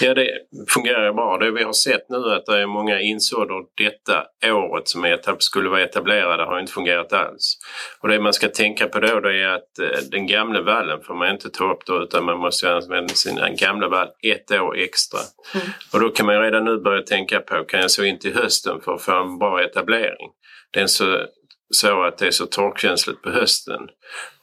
Ja, 0.00 0.14
det 0.14 0.28
fungerar 0.68 1.12
bra. 1.12 1.38
Det 1.38 1.50
vi 1.50 1.62
har 1.62 1.72
sett 1.72 2.08
nu 2.08 2.16
att 2.16 2.46
det 2.46 2.60
är 2.60 2.66
många 2.66 3.00
insådor 3.00 3.64
detta 3.76 4.26
året 4.52 4.88
som 4.88 5.18
skulle 5.38 5.68
vara 5.68 5.82
etablerade 5.82 6.44
har 6.44 6.60
inte 6.60 6.72
fungerat 6.72 7.12
alls. 7.12 7.58
Och 8.00 8.08
det 8.08 8.20
man 8.20 8.32
ska 8.32 8.48
tänka 8.48 8.88
på 8.88 9.00
då 9.00 9.20
det 9.20 9.42
är 9.42 9.48
att 9.48 9.78
eh, 9.78 10.00
den 10.10 10.26
gamla 10.26 10.62
vallen 10.62 11.00
får 11.02 11.14
man 11.14 11.30
inte 11.30 11.50
ta 11.50 11.72
upp 11.72 11.86
då 11.86 12.02
utan 12.02 12.24
man 12.24 12.38
måste 12.38 12.74
använda 12.74 13.14
sin 13.14 13.40
gamla 13.58 13.88
vall 13.88 14.08
ett 14.22 14.50
år 14.50 14.76
extra. 14.78 15.20
Mm. 15.54 15.66
Och 15.92 16.00
då 16.00 16.08
kan 16.08 16.26
man 16.26 16.40
redan 16.40 16.64
nu 16.64 16.76
börja 16.76 17.02
tänka 17.02 17.40
på, 17.40 17.64
kan 17.64 17.80
jag 17.80 17.90
så 17.90 18.04
in 18.04 18.18
till 18.18 18.34
hösten 18.34 18.80
för 18.80 18.94
att 18.94 19.02
få 19.02 19.12
en 19.12 19.38
bra 19.38 19.62
etablering? 19.62 20.30
Är 20.76 20.86
så, 20.86 21.26
så 21.74 22.02
att 22.02 22.18
det 22.18 22.26
är 22.26 22.30
så 22.30 22.46
torkkänsligt 22.46 23.22
på 23.22 23.30
hösten. 23.30 23.80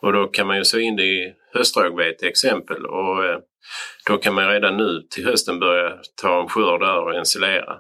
Och 0.01 0.13
då 0.13 0.27
kan 0.27 0.47
man 0.47 0.57
ju 0.57 0.65
så 0.65 0.79
in 0.79 0.95
det 0.95 1.03
i 1.03 1.33
höstrågvete 1.53 2.27
exempel 2.27 2.85
och 2.85 3.25
eh, 3.25 3.39
då 4.07 4.17
kan 4.17 4.33
man 4.33 4.47
redan 4.47 4.77
nu 4.77 5.01
till 5.09 5.25
hösten 5.25 5.59
börja 5.59 5.97
ta 6.21 6.41
en 6.41 6.47
skörd 6.47 6.79
där 6.79 7.00
och 7.00 7.15
ensilera. 7.15 7.77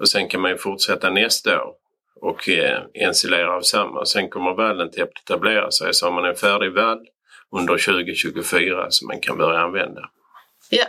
Och 0.00 0.08
sen 0.08 0.28
kan 0.28 0.40
man 0.40 0.50
ju 0.50 0.56
fortsätta 0.56 1.10
nästa 1.10 1.62
år 1.62 1.72
och 2.20 2.48
eh, 2.48 2.82
ensilera 2.94 3.56
av 3.56 3.60
samma. 3.60 4.04
Sen 4.04 4.28
kommer 4.28 4.54
vallen 4.54 4.90
till 4.90 5.02
att 5.02 5.18
etablera 5.24 5.70
sig 5.70 5.94
så 5.94 6.06
har 6.06 6.12
man 6.12 6.24
en 6.24 6.36
färdig 6.36 6.72
vall 6.72 7.06
under 7.56 7.78
2024 7.78 8.86
som 8.90 9.06
man 9.08 9.20
kan 9.20 9.38
börja 9.38 9.58
använda. 9.58 10.10
Ja, 10.70 10.86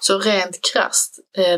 så 0.00 0.18
rent 0.18 0.58
krast, 0.72 1.18
eh, 1.36 1.54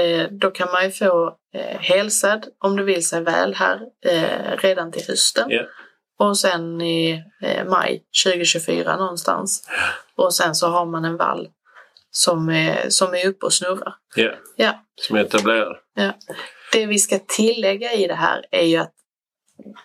eh, 0.00 0.28
då 0.30 0.50
kan 0.50 0.72
man 0.72 0.84
ju 0.84 0.90
få 0.90 1.36
eh, 1.54 1.78
hälsad 1.80 2.46
om 2.58 2.76
det 2.76 2.82
vill 2.82 3.08
sig 3.08 3.22
väl 3.22 3.54
här 3.54 3.80
eh, 4.06 4.56
redan 4.58 4.92
till 4.92 5.06
hösten. 5.08 5.50
Yeah. 5.50 5.66
Och 6.18 6.38
sen 6.38 6.80
i 6.80 7.24
maj 7.66 8.02
2024 8.24 8.96
någonstans. 8.96 9.68
Och 10.14 10.34
sen 10.34 10.54
så 10.54 10.68
har 10.68 10.86
man 10.86 11.04
en 11.04 11.16
vall 11.16 11.48
som 12.10 12.48
är, 12.48 12.90
som 12.90 13.14
är 13.14 13.26
uppe 13.26 13.46
och 13.46 13.52
snurrar. 13.52 13.94
Yeah. 14.16 14.36
Ja, 14.56 14.84
som 15.00 15.16
är 15.16 15.20
etablerad. 15.20 15.76
Ja. 15.94 16.12
Det 16.72 16.86
vi 16.86 16.98
ska 16.98 17.18
tillägga 17.18 17.92
i 17.92 18.06
det 18.06 18.14
här 18.14 18.44
är 18.50 18.64
ju 18.64 18.76
att 18.76 18.92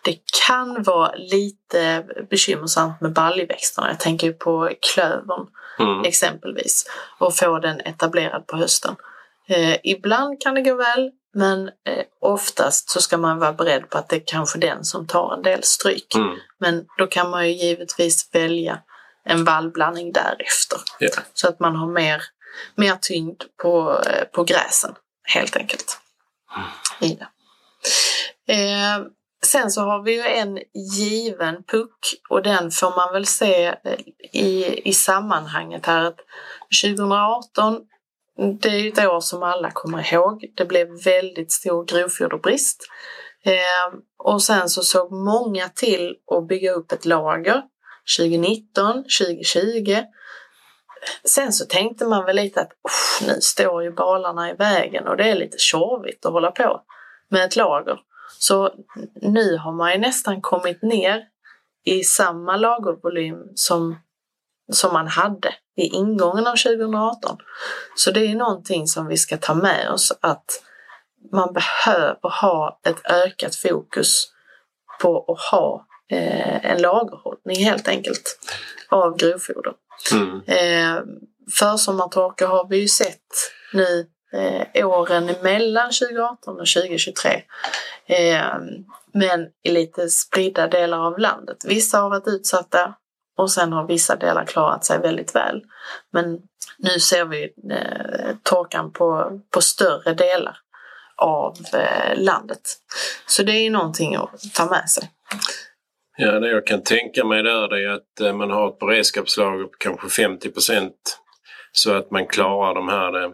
det 0.04 0.18
kan 0.48 0.84
vara 0.84 1.16
lite 1.16 2.06
bekymmersamt 2.30 3.02
med 3.02 3.14
baljväxterna. 3.14 3.88
Jag 3.88 4.00
tänker 4.00 4.32
på 4.32 4.72
klövern 4.94 5.48
mm. 5.80 6.06
exempelvis 6.06 6.86
och 7.20 7.36
få 7.36 7.60
den 7.60 7.80
etablerad 7.80 8.48
på 8.48 8.58
hösten. 8.58 8.96
Eh, 9.48 9.78
ibland 9.84 10.42
kan 10.42 10.56
det 10.56 10.62
gå 10.62 10.76
väl 10.76 11.12
men 11.34 11.68
eh, 11.68 12.06
oftast 12.22 12.90
så 12.90 13.02
ska 13.02 13.18
man 13.18 13.40
vara 13.40 13.54
beredd 13.54 13.90
på 13.90 13.98
att 13.98 14.10
det 14.10 14.16
är 14.16 14.24
kanske 14.26 14.60
den 14.60 14.84
som 14.86 15.08
tar 15.08 15.34
en 15.34 15.42
del 15.42 15.64
stryk. 15.64 16.16
Mm. 16.16 16.38
Men 16.60 16.86
då 16.98 17.08
kan 17.08 17.30
man 17.30 17.48
ju 17.48 17.54
givetvis 17.54 18.30
välja 18.32 18.80
en 19.24 19.44
vallblandning 19.44 20.12
därefter. 20.12 20.80
Yeah. 21.00 21.20
Så 21.34 21.48
att 21.48 21.60
man 21.60 21.76
har 21.76 21.88
mer, 21.88 22.22
mer 22.76 22.96
tyngd 23.02 23.44
på, 23.62 24.02
eh, 24.06 24.24
på 24.24 24.44
gräsen 24.44 24.96
helt 25.24 25.56
enkelt. 25.56 26.00
Mm. 26.56 27.12
I 27.12 27.16
det. 27.16 27.28
Eh, 28.54 29.00
sen 29.46 29.72
så 29.72 29.82
har 29.82 30.04
vi 30.04 30.14
ju 30.14 30.22
en 30.22 30.60
given 30.98 31.64
puck 31.64 32.22
och 32.30 32.44
den 32.44 32.72
får 32.72 32.96
man 32.96 33.14
väl 33.14 33.26
se 33.26 33.66
eh, 33.66 34.00
i, 34.34 34.82
i 34.86 34.94
sammanhanget 34.94 35.86
här 35.86 36.14
2018 36.84 37.82
det 38.62 38.70
är 38.70 38.80
ju 38.80 38.90
ett 38.90 39.06
år 39.06 39.20
som 39.20 39.44
alla 39.44 39.72
kommer 39.72 40.14
ihåg. 40.14 40.46
Det 40.56 40.66
blev 40.66 41.04
väldigt 41.04 41.52
stor 41.52 41.86
grovfoderbrist. 41.86 42.88
Eh, 43.46 44.00
och 44.18 44.44
sen 44.44 44.70
så 44.70 44.84
såg 44.84 45.12
många 45.12 45.70
till 45.70 46.16
att 46.32 46.48
bygga 46.48 46.72
upp 46.72 46.92
ett 46.92 47.06
lager 47.06 47.64
2019, 48.18 49.04
2020. 49.20 49.98
Sen 51.24 51.54
så 51.54 51.66
tänkte 51.66 52.06
man 52.06 52.26
väl 52.26 52.36
lite 52.36 52.62
att 52.62 52.72
nu 53.28 53.42
står 53.42 53.84
ju 53.84 53.92
balarna 53.92 54.50
i 54.50 54.54
vägen 54.54 55.08
och 55.08 55.18
det 55.18 55.30
är 55.30 55.36
lite 55.36 55.58
tjorvigt 55.58 56.26
att 56.26 56.32
hålla 56.34 56.52
på 56.52 56.82
med 57.30 57.46
ett 57.46 57.56
lager. 57.56 58.00
Så 58.40 58.74
nu 59.22 59.58
har 59.58 59.72
man 59.72 59.92
ju 59.92 59.98
nästan 59.98 60.42
kommit 60.42 60.82
ner 60.82 61.24
i 61.86 62.04
samma 62.04 62.58
lagervolym 62.58 63.38
som, 63.56 63.98
som 64.72 64.94
man 64.94 65.08
hade 65.08 65.54
i 65.78 65.86
ingången 65.86 66.48
av 66.48 66.56
2018. 66.56 67.38
Så 67.96 68.12
det 68.12 68.26
är 68.26 68.36
någonting 68.36 68.88
som 68.88 69.08
vi 69.08 69.18
ska 69.18 69.38
ta 69.38 69.54
med 69.54 69.90
oss 69.92 70.12
att 70.22 70.46
man 71.32 71.54
behöver 71.54 72.42
ha 72.42 72.80
ett 72.84 73.06
ökat 73.12 73.56
fokus 73.56 74.28
på 75.02 75.26
att 75.28 75.52
ha 75.52 75.86
eh, 76.12 76.72
en 76.72 76.82
lagerhållning 76.82 77.66
helt 77.66 77.88
enkelt 77.88 78.40
av 78.90 79.18
grovfoder. 79.18 79.74
Mm. 80.12 80.42
Eh, 80.46 81.04
försommartorka 81.60 82.48
har 82.48 82.68
vi 82.68 82.78
ju 82.78 82.88
sett 82.88 83.28
nu 83.74 84.08
eh, 84.34 84.88
åren 84.88 85.36
mellan 85.42 85.92
2018 85.92 86.60
och 86.60 86.68
2023. 86.68 87.44
Eh, 88.06 88.46
men 89.14 89.48
i 89.64 89.72
lite 89.72 90.10
spridda 90.10 90.68
delar 90.68 90.98
av 90.98 91.20
landet. 91.20 91.58
Vissa 91.66 91.98
har 91.98 92.10
varit 92.10 92.28
utsatta 92.28 92.96
och 93.38 93.52
sen 93.52 93.74
har 93.74 93.88
vissa 93.88 94.16
delar 94.16 94.46
klarat 94.46 94.86
sig 94.86 95.00
väldigt 95.00 95.36
väl. 95.36 95.62
Men 96.14 96.40
nu 96.78 97.00
ser 97.00 97.26
vi 97.26 97.44
eh, 97.72 98.36
torkan 98.44 98.92
på, 98.92 99.40
på 99.54 99.62
större 99.62 100.14
delar 100.14 100.58
av 101.18 101.58
eh, 101.74 102.22
landet. 102.22 102.62
Så 103.26 103.44
det 103.44 103.52
är 103.52 103.72
någonting 103.72 104.16
att 104.16 104.54
ta 104.54 104.66
med 104.66 104.90
sig. 104.90 105.12
Ja, 106.18 106.40
det 106.40 106.50
jag 106.50 106.68
kan 106.68 106.84
tänka 106.84 107.26
mig 107.26 107.44
där 107.44 107.76
är 107.76 107.90
att 107.90 108.22
eh, 108.22 108.34
man 108.34 108.52
har 108.52 108.68
ett 108.68 108.80
beredskapslager 108.80 109.64
på 109.64 109.78
kanske 109.80 110.10
50 110.10 110.52
procent 110.52 111.20
så 111.72 111.94
att 111.94 112.12
man 112.12 112.28
klarar 112.28 112.76
de 112.76 112.90
här 112.90 113.24
eh, 113.24 113.30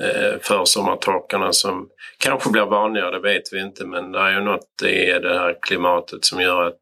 eh, 0.00 0.38
försommartorkarna 0.40 1.52
som 1.52 1.88
kanske 2.18 2.50
blir 2.50 2.62
vanligare, 2.66 3.10
det 3.10 3.18
vet 3.20 3.52
vi 3.52 3.60
inte, 3.60 3.86
men 3.86 4.12
det 4.12 4.18
är 4.18 4.30
ju 4.32 4.40
något 4.40 4.82
i 4.82 5.06
det 5.06 5.38
här 5.38 5.56
klimatet 5.62 6.24
som 6.24 6.40
gör 6.40 6.62
att 6.62 6.80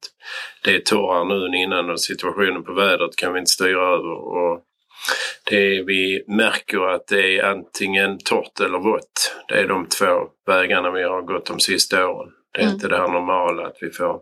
det 0.65 0.75
är 0.75 0.79
torrare 0.79 1.25
nu 1.25 1.47
än 1.47 1.55
innan 1.55 1.91
och 1.91 2.01
situationen 2.01 2.65
på 2.65 2.73
vädret 2.73 3.17
kan 3.17 3.33
vi 3.33 3.39
inte 3.39 3.51
styra 3.51 3.83
över. 3.83 4.13
Och 4.13 4.61
det 5.51 5.83
vi 5.87 6.25
märker 6.29 6.95
att 6.95 7.07
det 7.07 7.39
är 7.39 7.45
antingen 7.45 8.19
torrt 8.19 8.61
eller 8.61 8.79
vått. 8.79 9.37
Det 9.49 9.55
är 9.55 9.69
de 9.69 9.87
två 9.87 10.21
vägarna 10.47 10.91
vi 10.91 11.03
har 11.03 11.23
gått 11.23 11.47
de 11.47 11.61
sista 11.61 12.09
åren. 12.09 12.31
Det 12.53 12.61
är 12.61 12.65
Mm. 12.65 12.75
inte 12.75 12.89
det 12.89 12.97
här 12.97 13.09
normala 13.09 13.67
att 13.67 13.77
vi 13.81 13.91
får 13.91 14.21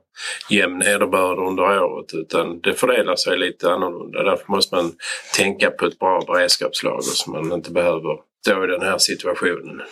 jämn 0.50 0.78
nederbörd 0.78 1.38
under 1.38 1.82
året 1.82 2.14
utan 2.14 2.60
det 2.60 2.74
fördelar 2.74 3.16
sig 3.16 3.38
lite 3.38 3.70
annorlunda. 3.70 4.22
Därför 4.22 4.52
måste 4.52 4.74
man 4.76 4.92
tänka 5.36 5.70
på 5.70 5.86
ett 5.86 5.98
bra 5.98 6.20
beredskapslager 6.26 7.00
så 7.02 7.30
man 7.30 7.52
inte 7.52 7.70
behöver 7.70 8.27
stå 8.46 8.64
i 8.64 8.66
den 8.66 8.82
här 8.82 8.98
situationen. 8.98 9.82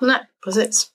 Nej, 0.00 0.20
precis. 0.44 0.90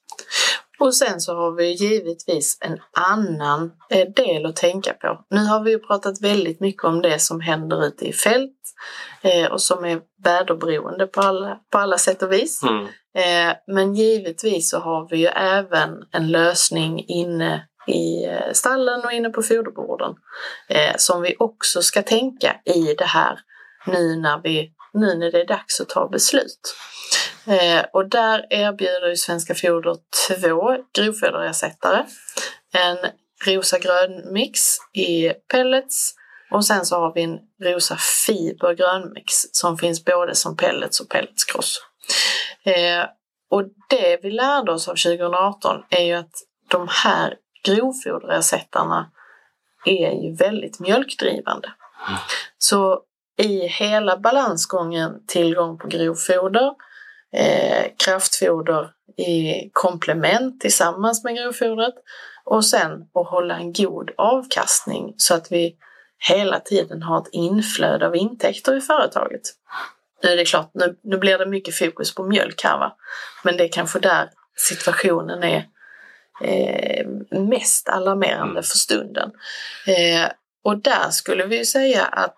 Och 0.80 0.96
sen 0.96 1.22
så 1.22 1.36
har 1.36 1.52
vi 1.52 1.72
givetvis 1.72 2.58
en 2.62 2.80
annan 2.92 3.72
eh, 3.90 4.08
del 4.16 4.46
att 4.46 4.56
tänka 4.56 4.94
på. 4.94 5.26
Nu 5.30 5.46
har 5.46 5.64
vi 5.64 5.72
ju 5.72 5.80
pratat 5.80 6.22
väldigt 6.22 6.60
mycket 6.60 6.84
om 6.84 7.02
det 7.02 7.20
som 7.20 7.42
händer 7.42 7.86
ute 7.86 8.06
i 8.06 8.14
fält 8.14 8.58
eh, 9.22 9.52
och 9.52 9.62
som 9.62 9.86
är 9.86 10.02
väderberoende 10.24 11.08
på 11.08 11.22
alla, 11.22 11.60
på 11.72 11.78
alla 11.78 11.98
sätt 11.98 12.24
och 12.24 12.32
vis. 12.32 12.64
Mm. 12.64 12.86
Eh, 13.16 13.56
men 13.68 13.96
givetvis 13.96 14.70
så 14.70 14.80
har 14.80 15.10
vi 15.10 15.18
ju 15.18 15.28
även 15.28 15.90
en 16.12 16.32
lösning 16.32 17.06
inne 17.08 17.68
i 17.88 18.28
stallen 18.54 19.06
och 19.06 19.12
inne 19.12 19.30
på 19.30 19.42
foderborden 19.44 20.16
som 20.98 21.22
vi 21.22 21.36
också 21.40 21.82
ska 21.82 22.02
tänka 22.02 22.56
i 22.66 22.94
det 22.98 23.06
här 23.06 23.40
nu 23.86 24.16
när, 24.16 24.42
vi, 24.44 24.73
nu 24.94 25.16
när 25.18 25.32
det 25.32 25.42
är 25.42 25.48
dags 25.48 25.82
att 25.82 25.90
ta 25.90 26.10
beslut. 26.10 26.76
Eh, 27.48 27.86
och 27.94 28.10
där 28.10 28.48
erbjuder 28.50 29.08
ju 29.08 29.16
Svenska 29.16 29.56
Foder 29.56 29.96
två 30.28 30.78
grovfoderersättare. 30.94 32.06
En 32.74 32.98
rosa 33.46 33.80
grön 33.80 34.34
mix 34.34 34.60
i 34.94 35.30
pellets 35.30 36.14
och 36.52 36.66
sen 36.66 36.86
så 36.86 37.00
har 37.00 37.14
vi 37.14 37.24
en 37.24 37.40
rosa 37.64 37.98
fiber 38.26 38.74
grönmix 38.74 39.34
som 39.52 39.78
finns 39.78 40.06
både 40.06 40.36
som 40.36 40.58
pellets 40.58 41.00
och 41.00 41.10
pelletskross. 41.10 41.82
Eh, 42.64 43.06
och 43.50 43.64
det 43.90 44.20
vi 44.24 44.32
lärde 44.32 44.72
oss 44.72 44.88
av 44.88 44.96
2018 44.96 45.84
är 45.90 46.04
ju 46.04 46.14
att 46.14 46.34
de 46.70 46.88
här 46.90 47.36
grovfoderersättarna 47.64 49.12
är 49.86 50.12
ju 50.12 50.36
väldigt 50.36 50.80
mjölkdrivande. 50.80 51.74
Så 52.58 53.02
i 53.38 53.68
hela 53.68 54.18
balansgången 54.18 55.26
tillgång 55.28 55.78
på 55.78 55.88
grovfoder, 55.88 56.72
eh, 57.36 57.86
kraftfoder 58.06 58.90
i 59.18 59.70
komplement 59.74 60.62
tillsammans 60.62 61.24
med 61.24 61.36
grovfodret 61.36 61.94
och 62.46 62.66
sen 62.66 62.92
att 63.14 63.28
hålla 63.28 63.58
en 63.58 63.74
god 63.74 64.12
avkastning 64.18 65.14
så 65.18 65.34
att 65.34 65.52
vi 65.52 65.76
hela 66.30 66.60
tiden 66.60 67.04
har 67.04 67.22
ett 67.22 67.30
inflöde 67.32 68.08
av 68.08 68.16
intäkter 68.16 68.78
i 68.78 68.82
företaget. 68.82 69.42
Nu 70.24 70.30
är 70.30 70.38
det 70.38 70.46
klart, 70.46 70.72
nu, 70.74 70.96
nu 71.04 71.18
blir 71.18 71.38
det 71.38 71.46
mycket 71.46 71.76
fokus 71.76 72.16
på 72.16 72.24
mjölk 72.24 72.64
här 72.64 72.78
va, 72.78 72.96
men 73.44 73.58
det 73.58 73.64
är 73.64 73.72
kanske 73.72 74.00
där 74.00 74.30
situationen 74.56 75.44
är 75.44 75.66
eh, 76.42 77.08
mest 77.40 77.90
alarmerande 77.90 78.52
Mm. 78.52 78.64
för 78.64 78.78
stunden. 78.78 79.32
Eh, 79.88 80.30
och 80.64 80.78
där 80.78 81.10
skulle 81.10 81.46
vi 81.46 81.58
ju 81.58 81.66
säga 81.66 82.06
att 82.06 82.38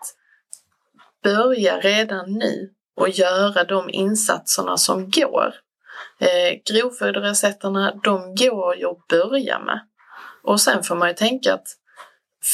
börja 1.26 1.80
redan 1.80 2.34
nu 2.34 2.70
och 2.98 3.10
göra 3.10 3.64
de 3.64 3.90
insatserna 3.90 4.78
som 4.78 5.10
går. 5.10 5.54
Eh, 6.20 6.60
grovfoderersättarna, 6.72 8.00
de 8.04 8.36
går 8.36 8.76
ju 8.76 8.86
att 8.86 9.08
börja 9.08 9.60
med. 9.60 9.80
Och 10.44 10.62
sen 10.62 10.84
får 10.84 10.96
man 10.96 11.08
ju 11.08 11.14
tänka 11.14 11.54
att 11.54 11.68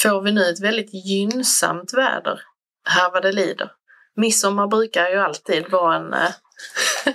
får 0.02 0.22
vi 0.22 0.32
nu 0.32 0.50
ett 0.50 0.64
väldigt 0.64 0.94
gynnsamt 0.94 1.94
väder 1.94 2.42
här 2.90 3.12
vad 3.12 3.24
det 3.24 3.32
lider. 3.32 3.72
Midsommar 4.22 4.68
brukar 4.68 5.10
ju 5.10 5.18
alltid 5.18 5.70
vara 5.72 5.96
en... 5.96 6.14
eh, 6.14 6.30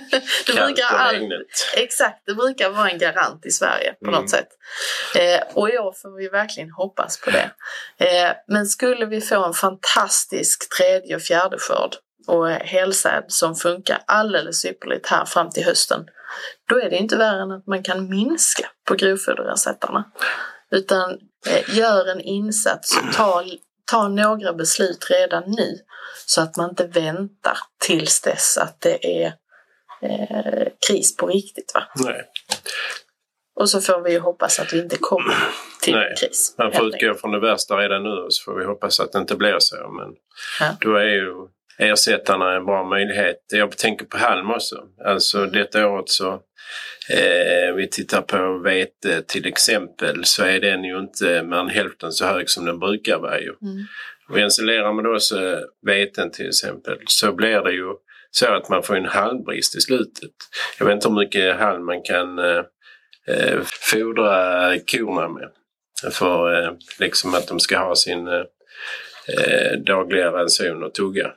det 0.45 0.53
brukar 0.53 0.83
all. 0.85 1.31
Exakt, 1.75 2.25
det 2.25 2.33
brukar 2.35 2.69
vara 2.69 2.89
en 2.89 2.97
garant 2.97 3.45
i 3.45 3.51
Sverige 3.51 3.93
på 3.93 4.07
Mm. 4.07 4.21
något 4.21 4.29
sätt. 4.29 4.47
Eh, 5.15 5.41
och 5.53 5.69
i 5.69 5.77
år 5.77 5.93
får 6.01 6.17
vi 6.17 6.27
verkligen 6.29 6.71
hoppas 6.71 7.21
på 7.21 7.29
det. 7.31 7.51
Eh, 7.97 8.31
men 8.47 8.65
skulle 8.65 9.05
vi 9.05 9.21
få 9.21 9.45
en 9.45 9.53
fantastisk 9.53 10.77
tredje 10.77 11.15
och 11.15 11.21
fjärde 11.21 11.57
skörd 11.59 11.95
och 12.27 12.49
helsäd 12.49 13.23
som 13.27 13.55
funkar 13.55 14.01
alldeles 14.07 14.65
ypperligt 14.65 15.07
här 15.07 15.25
fram 15.25 15.49
till 15.49 15.65
hösten, 15.65 16.05
då 16.69 16.79
är 16.81 16.89
det 16.89 16.95
inte 16.95 17.17
värre 17.17 17.41
än 17.41 17.51
att 17.51 17.67
man 17.67 17.83
kan 17.83 18.09
minska 18.09 18.67
på 18.87 18.95
grovfoderersättarna. 18.95 20.03
Utan 20.71 21.11
eh, 21.47 21.77
gör 21.77 22.11
en 22.11 22.21
insats 22.21 22.99
ta, 23.15 23.43
ta 23.91 24.07
några 24.07 24.53
beslut 24.53 25.07
redan 25.09 25.43
nu 25.47 25.77
så 26.25 26.41
att 26.41 26.55
man 26.57 26.69
inte 26.69 26.87
väntar 26.87 27.57
tills 27.79 28.21
dess 28.21 28.57
att 28.57 28.81
det 28.81 29.23
är 29.23 29.33
eh, 30.01 30.67
kris 30.87 31.15
på 31.17 31.27
riktigt. 31.27 31.71
Va? 31.73 31.83
Nej, 31.95 32.23
Och 33.55 33.69
så 33.69 33.81
får 33.81 34.01
vi 34.01 34.11
ju 34.11 34.19
hoppas 34.19 34.59
att 34.59 34.73
vi 34.73 34.79
inte 34.79 34.97
kommer 34.97 35.35
till 35.81 35.95
Nej, 35.95 36.15
kris. 36.19 36.55
man 36.57 36.71
får 36.71 36.85
utgå 36.87 37.13
från 37.13 37.31
det 37.31 37.39
värsta 37.39 37.77
redan 37.77 38.03
nu 38.03 38.25
så 38.29 38.43
får 38.43 38.59
vi 38.59 38.65
hoppas 38.65 38.99
att 38.99 39.11
det 39.11 39.19
inte 39.19 39.35
blir 39.35 39.55
så. 39.59 39.75
Men 39.75 40.13
Ja. 40.59 40.77
då 40.81 40.95
är 40.95 41.03
ju 41.05 41.33
ersättarna 41.77 42.55
en 42.55 42.65
bra 42.65 42.83
möjlighet. 42.83 43.37
Jag 43.53 43.77
tänker 43.77 44.05
på 44.05 44.17
halm 44.17 44.51
också. 44.51 44.83
Alltså 45.05 45.45
detta 45.45 45.87
året 45.87 46.09
så 46.09 46.33
eh, 47.09 47.75
vi 47.75 47.89
tittar 47.91 48.21
på 48.21 48.57
vete 48.57 49.21
till 49.21 49.45
exempel 49.45 50.25
så 50.25 50.43
är 50.43 50.59
den 50.59 50.83
ju 50.83 50.99
inte 50.99 51.43
mer 51.43 51.57
än 51.57 51.69
hälften 51.69 52.11
så 52.11 52.25
hög 52.25 52.49
som 52.49 52.65
den 52.65 52.79
brukar 52.79 53.17
vara 53.19 53.39
ju. 53.39 53.53
Mm. 53.61 54.43
Ensilerar 54.43 54.93
man 54.93 55.03
då 55.03 55.19
så 55.19 55.59
veten 55.85 56.31
till 56.31 56.47
exempel 56.47 56.97
så 57.05 57.31
blir 57.31 57.61
det 57.61 57.71
ju 57.71 57.93
så 58.31 58.53
att 58.53 58.69
man 58.69 58.83
får 58.83 58.95
en 58.95 59.05
halmbrist 59.05 59.75
i 59.75 59.81
slutet. 59.81 60.31
Jag 60.79 60.85
vet 60.85 60.93
inte 60.93 61.07
hur 61.07 61.15
mycket 61.15 61.55
halm 61.55 61.85
man 61.85 62.01
kan 62.01 62.39
eh, 62.39 62.63
eh, 63.27 63.59
fodra 63.91 64.73
korna 64.79 65.27
med. 65.27 65.49
För 66.11 66.63
eh, 66.63 66.71
liksom 66.99 67.33
att 67.33 67.47
de 67.47 67.59
ska 67.59 67.77
ha 67.77 67.95
sin 67.95 68.27
eh, 68.27 68.43
eh, 69.37 69.79
dagliga 69.85 70.31
ranson 70.31 70.83
och 70.83 70.93
tugga. 70.93 71.31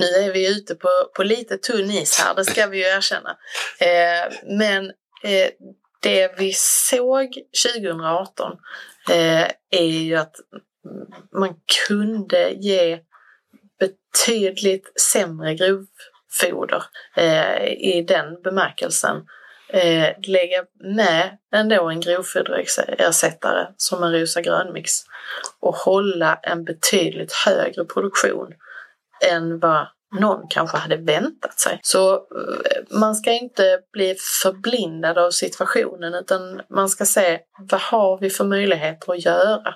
Nu 0.00 0.06
är 0.06 0.32
vi 0.32 0.56
ute 0.56 0.74
på, 0.74 0.88
på 1.16 1.22
lite 1.22 1.56
tunn 1.56 1.90
is 1.90 2.18
här, 2.18 2.34
det 2.34 2.44
ska 2.44 2.66
vi 2.66 2.78
ju 2.78 2.84
erkänna. 2.84 3.36
Eh, 3.80 4.32
men 4.44 4.86
eh, 5.24 5.50
det 6.02 6.34
vi 6.38 6.52
såg 6.56 7.28
2018 7.74 8.52
eh, 9.10 9.46
är 9.70 9.86
ju 9.86 10.16
att 10.16 10.36
man 11.32 11.54
kunde 11.88 12.50
ge 12.50 12.98
betydligt 13.80 15.00
sämre 15.00 15.54
grovfoder 15.54 16.84
eh, 17.16 17.64
i 17.64 18.04
den 18.08 18.42
bemärkelsen. 18.42 19.16
Eh, 19.68 20.08
lägga 20.22 20.64
med 20.96 21.38
ändå 21.52 21.88
en 21.88 22.00
grovfoderersättare 22.00 23.66
som 23.76 24.02
en 24.02 24.12
rosa 24.12 24.40
grönmix 24.40 24.92
och 25.60 25.76
hålla 25.76 26.40
en 26.42 26.64
betydligt 26.64 27.32
högre 27.32 27.84
produktion 27.84 28.54
än 29.20 29.58
vad 29.58 29.86
någon 30.18 30.48
kanske 30.48 30.76
hade 30.76 30.96
väntat 30.96 31.60
sig. 31.60 31.80
Så 31.82 32.14
eh, 32.14 32.98
man 32.98 33.14
ska 33.14 33.32
inte 33.32 33.80
bli 33.92 34.16
förblindad 34.42 35.18
av 35.18 35.30
situationen 35.30 36.14
utan 36.14 36.62
man 36.70 36.88
ska 36.88 37.04
se 37.04 37.40
vad 37.58 37.80
har 37.80 38.18
vi 38.18 38.30
för 38.30 38.44
möjligheter 38.44 39.12
att 39.12 39.24
göra? 39.24 39.74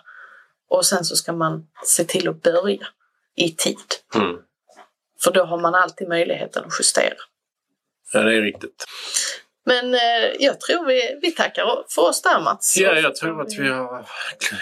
Och 0.68 0.86
sen 0.86 1.04
så 1.04 1.16
ska 1.16 1.32
man 1.32 1.66
se 1.84 2.04
till 2.04 2.28
att 2.28 2.42
börja 2.42 2.86
i 3.36 3.50
tid. 3.50 3.78
Mm. 4.14 4.36
För 5.24 5.32
då 5.32 5.44
har 5.44 5.58
man 5.58 5.74
alltid 5.74 6.08
möjligheten 6.08 6.64
att 6.64 6.72
justera. 6.78 7.14
Ja, 8.12 8.20
det 8.20 8.36
är 8.36 8.42
riktigt. 8.42 8.84
Men 9.66 9.94
eh, 9.94 10.32
jag 10.38 10.60
tror 10.60 10.86
vi, 10.86 11.18
vi 11.22 11.30
tackar 11.30 11.84
för 11.94 12.02
oss 12.02 12.22
där 12.22 12.40
Mats. 12.40 12.76
Ja, 12.76 12.94
jag 12.94 13.14
tror 13.16 13.40
att 13.40 13.58
vi 13.58 13.68
har 13.68 14.06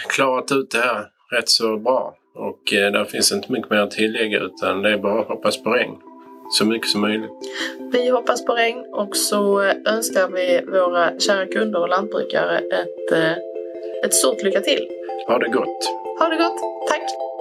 klarat 0.09 0.51
ut 0.51 0.71
det 0.71 0.79
här 0.79 1.09
rätt 1.31 1.49
så 1.49 1.77
bra. 1.77 2.15
Och 2.35 2.73
eh, 2.73 2.91
där 2.91 3.05
finns 3.05 3.31
inte 3.31 3.51
mycket 3.51 3.69
mer 3.69 3.77
att 3.77 3.91
tillägga 3.91 4.39
utan 4.39 4.81
det 4.81 4.93
är 4.93 4.97
bara 4.97 5.21
att 5.21 5.27
hoppas 5.27 5.63
på 5.63 5.69
regn. 5.69 5.95
Så 6.51 6.65
mycket 6.65 6.89
som 6.89 7.01
möjligt. 7.01 7.31
Vi 7.91 8.09
hoppas 8.09 8.45
på 8.45 8.53
regn 8.53 8.85
och 8.93 9.15
så 9.15 9.61
önskar 9.85 10.27
vi 10.27 10.71
våra 10.71 11.19
kära 11.19 11.45
kunder 11.45 11.81
och 11.81 11.89
lantbrukare 11.89 12.57
ett, 12.57 13.11
eh, 13.11 13.31
ett 14.05 14.13
stort 14.13 14.43
lycka 14.43 14.61
till. 14.61 14.87
Ha 15.27 15.39
det 15.39 15.49
gott! 15.49 15.89
Ha 16.19 16.29
det 16.29 16.37
gott! 16.37 16.59
Tack! 16.89 17.32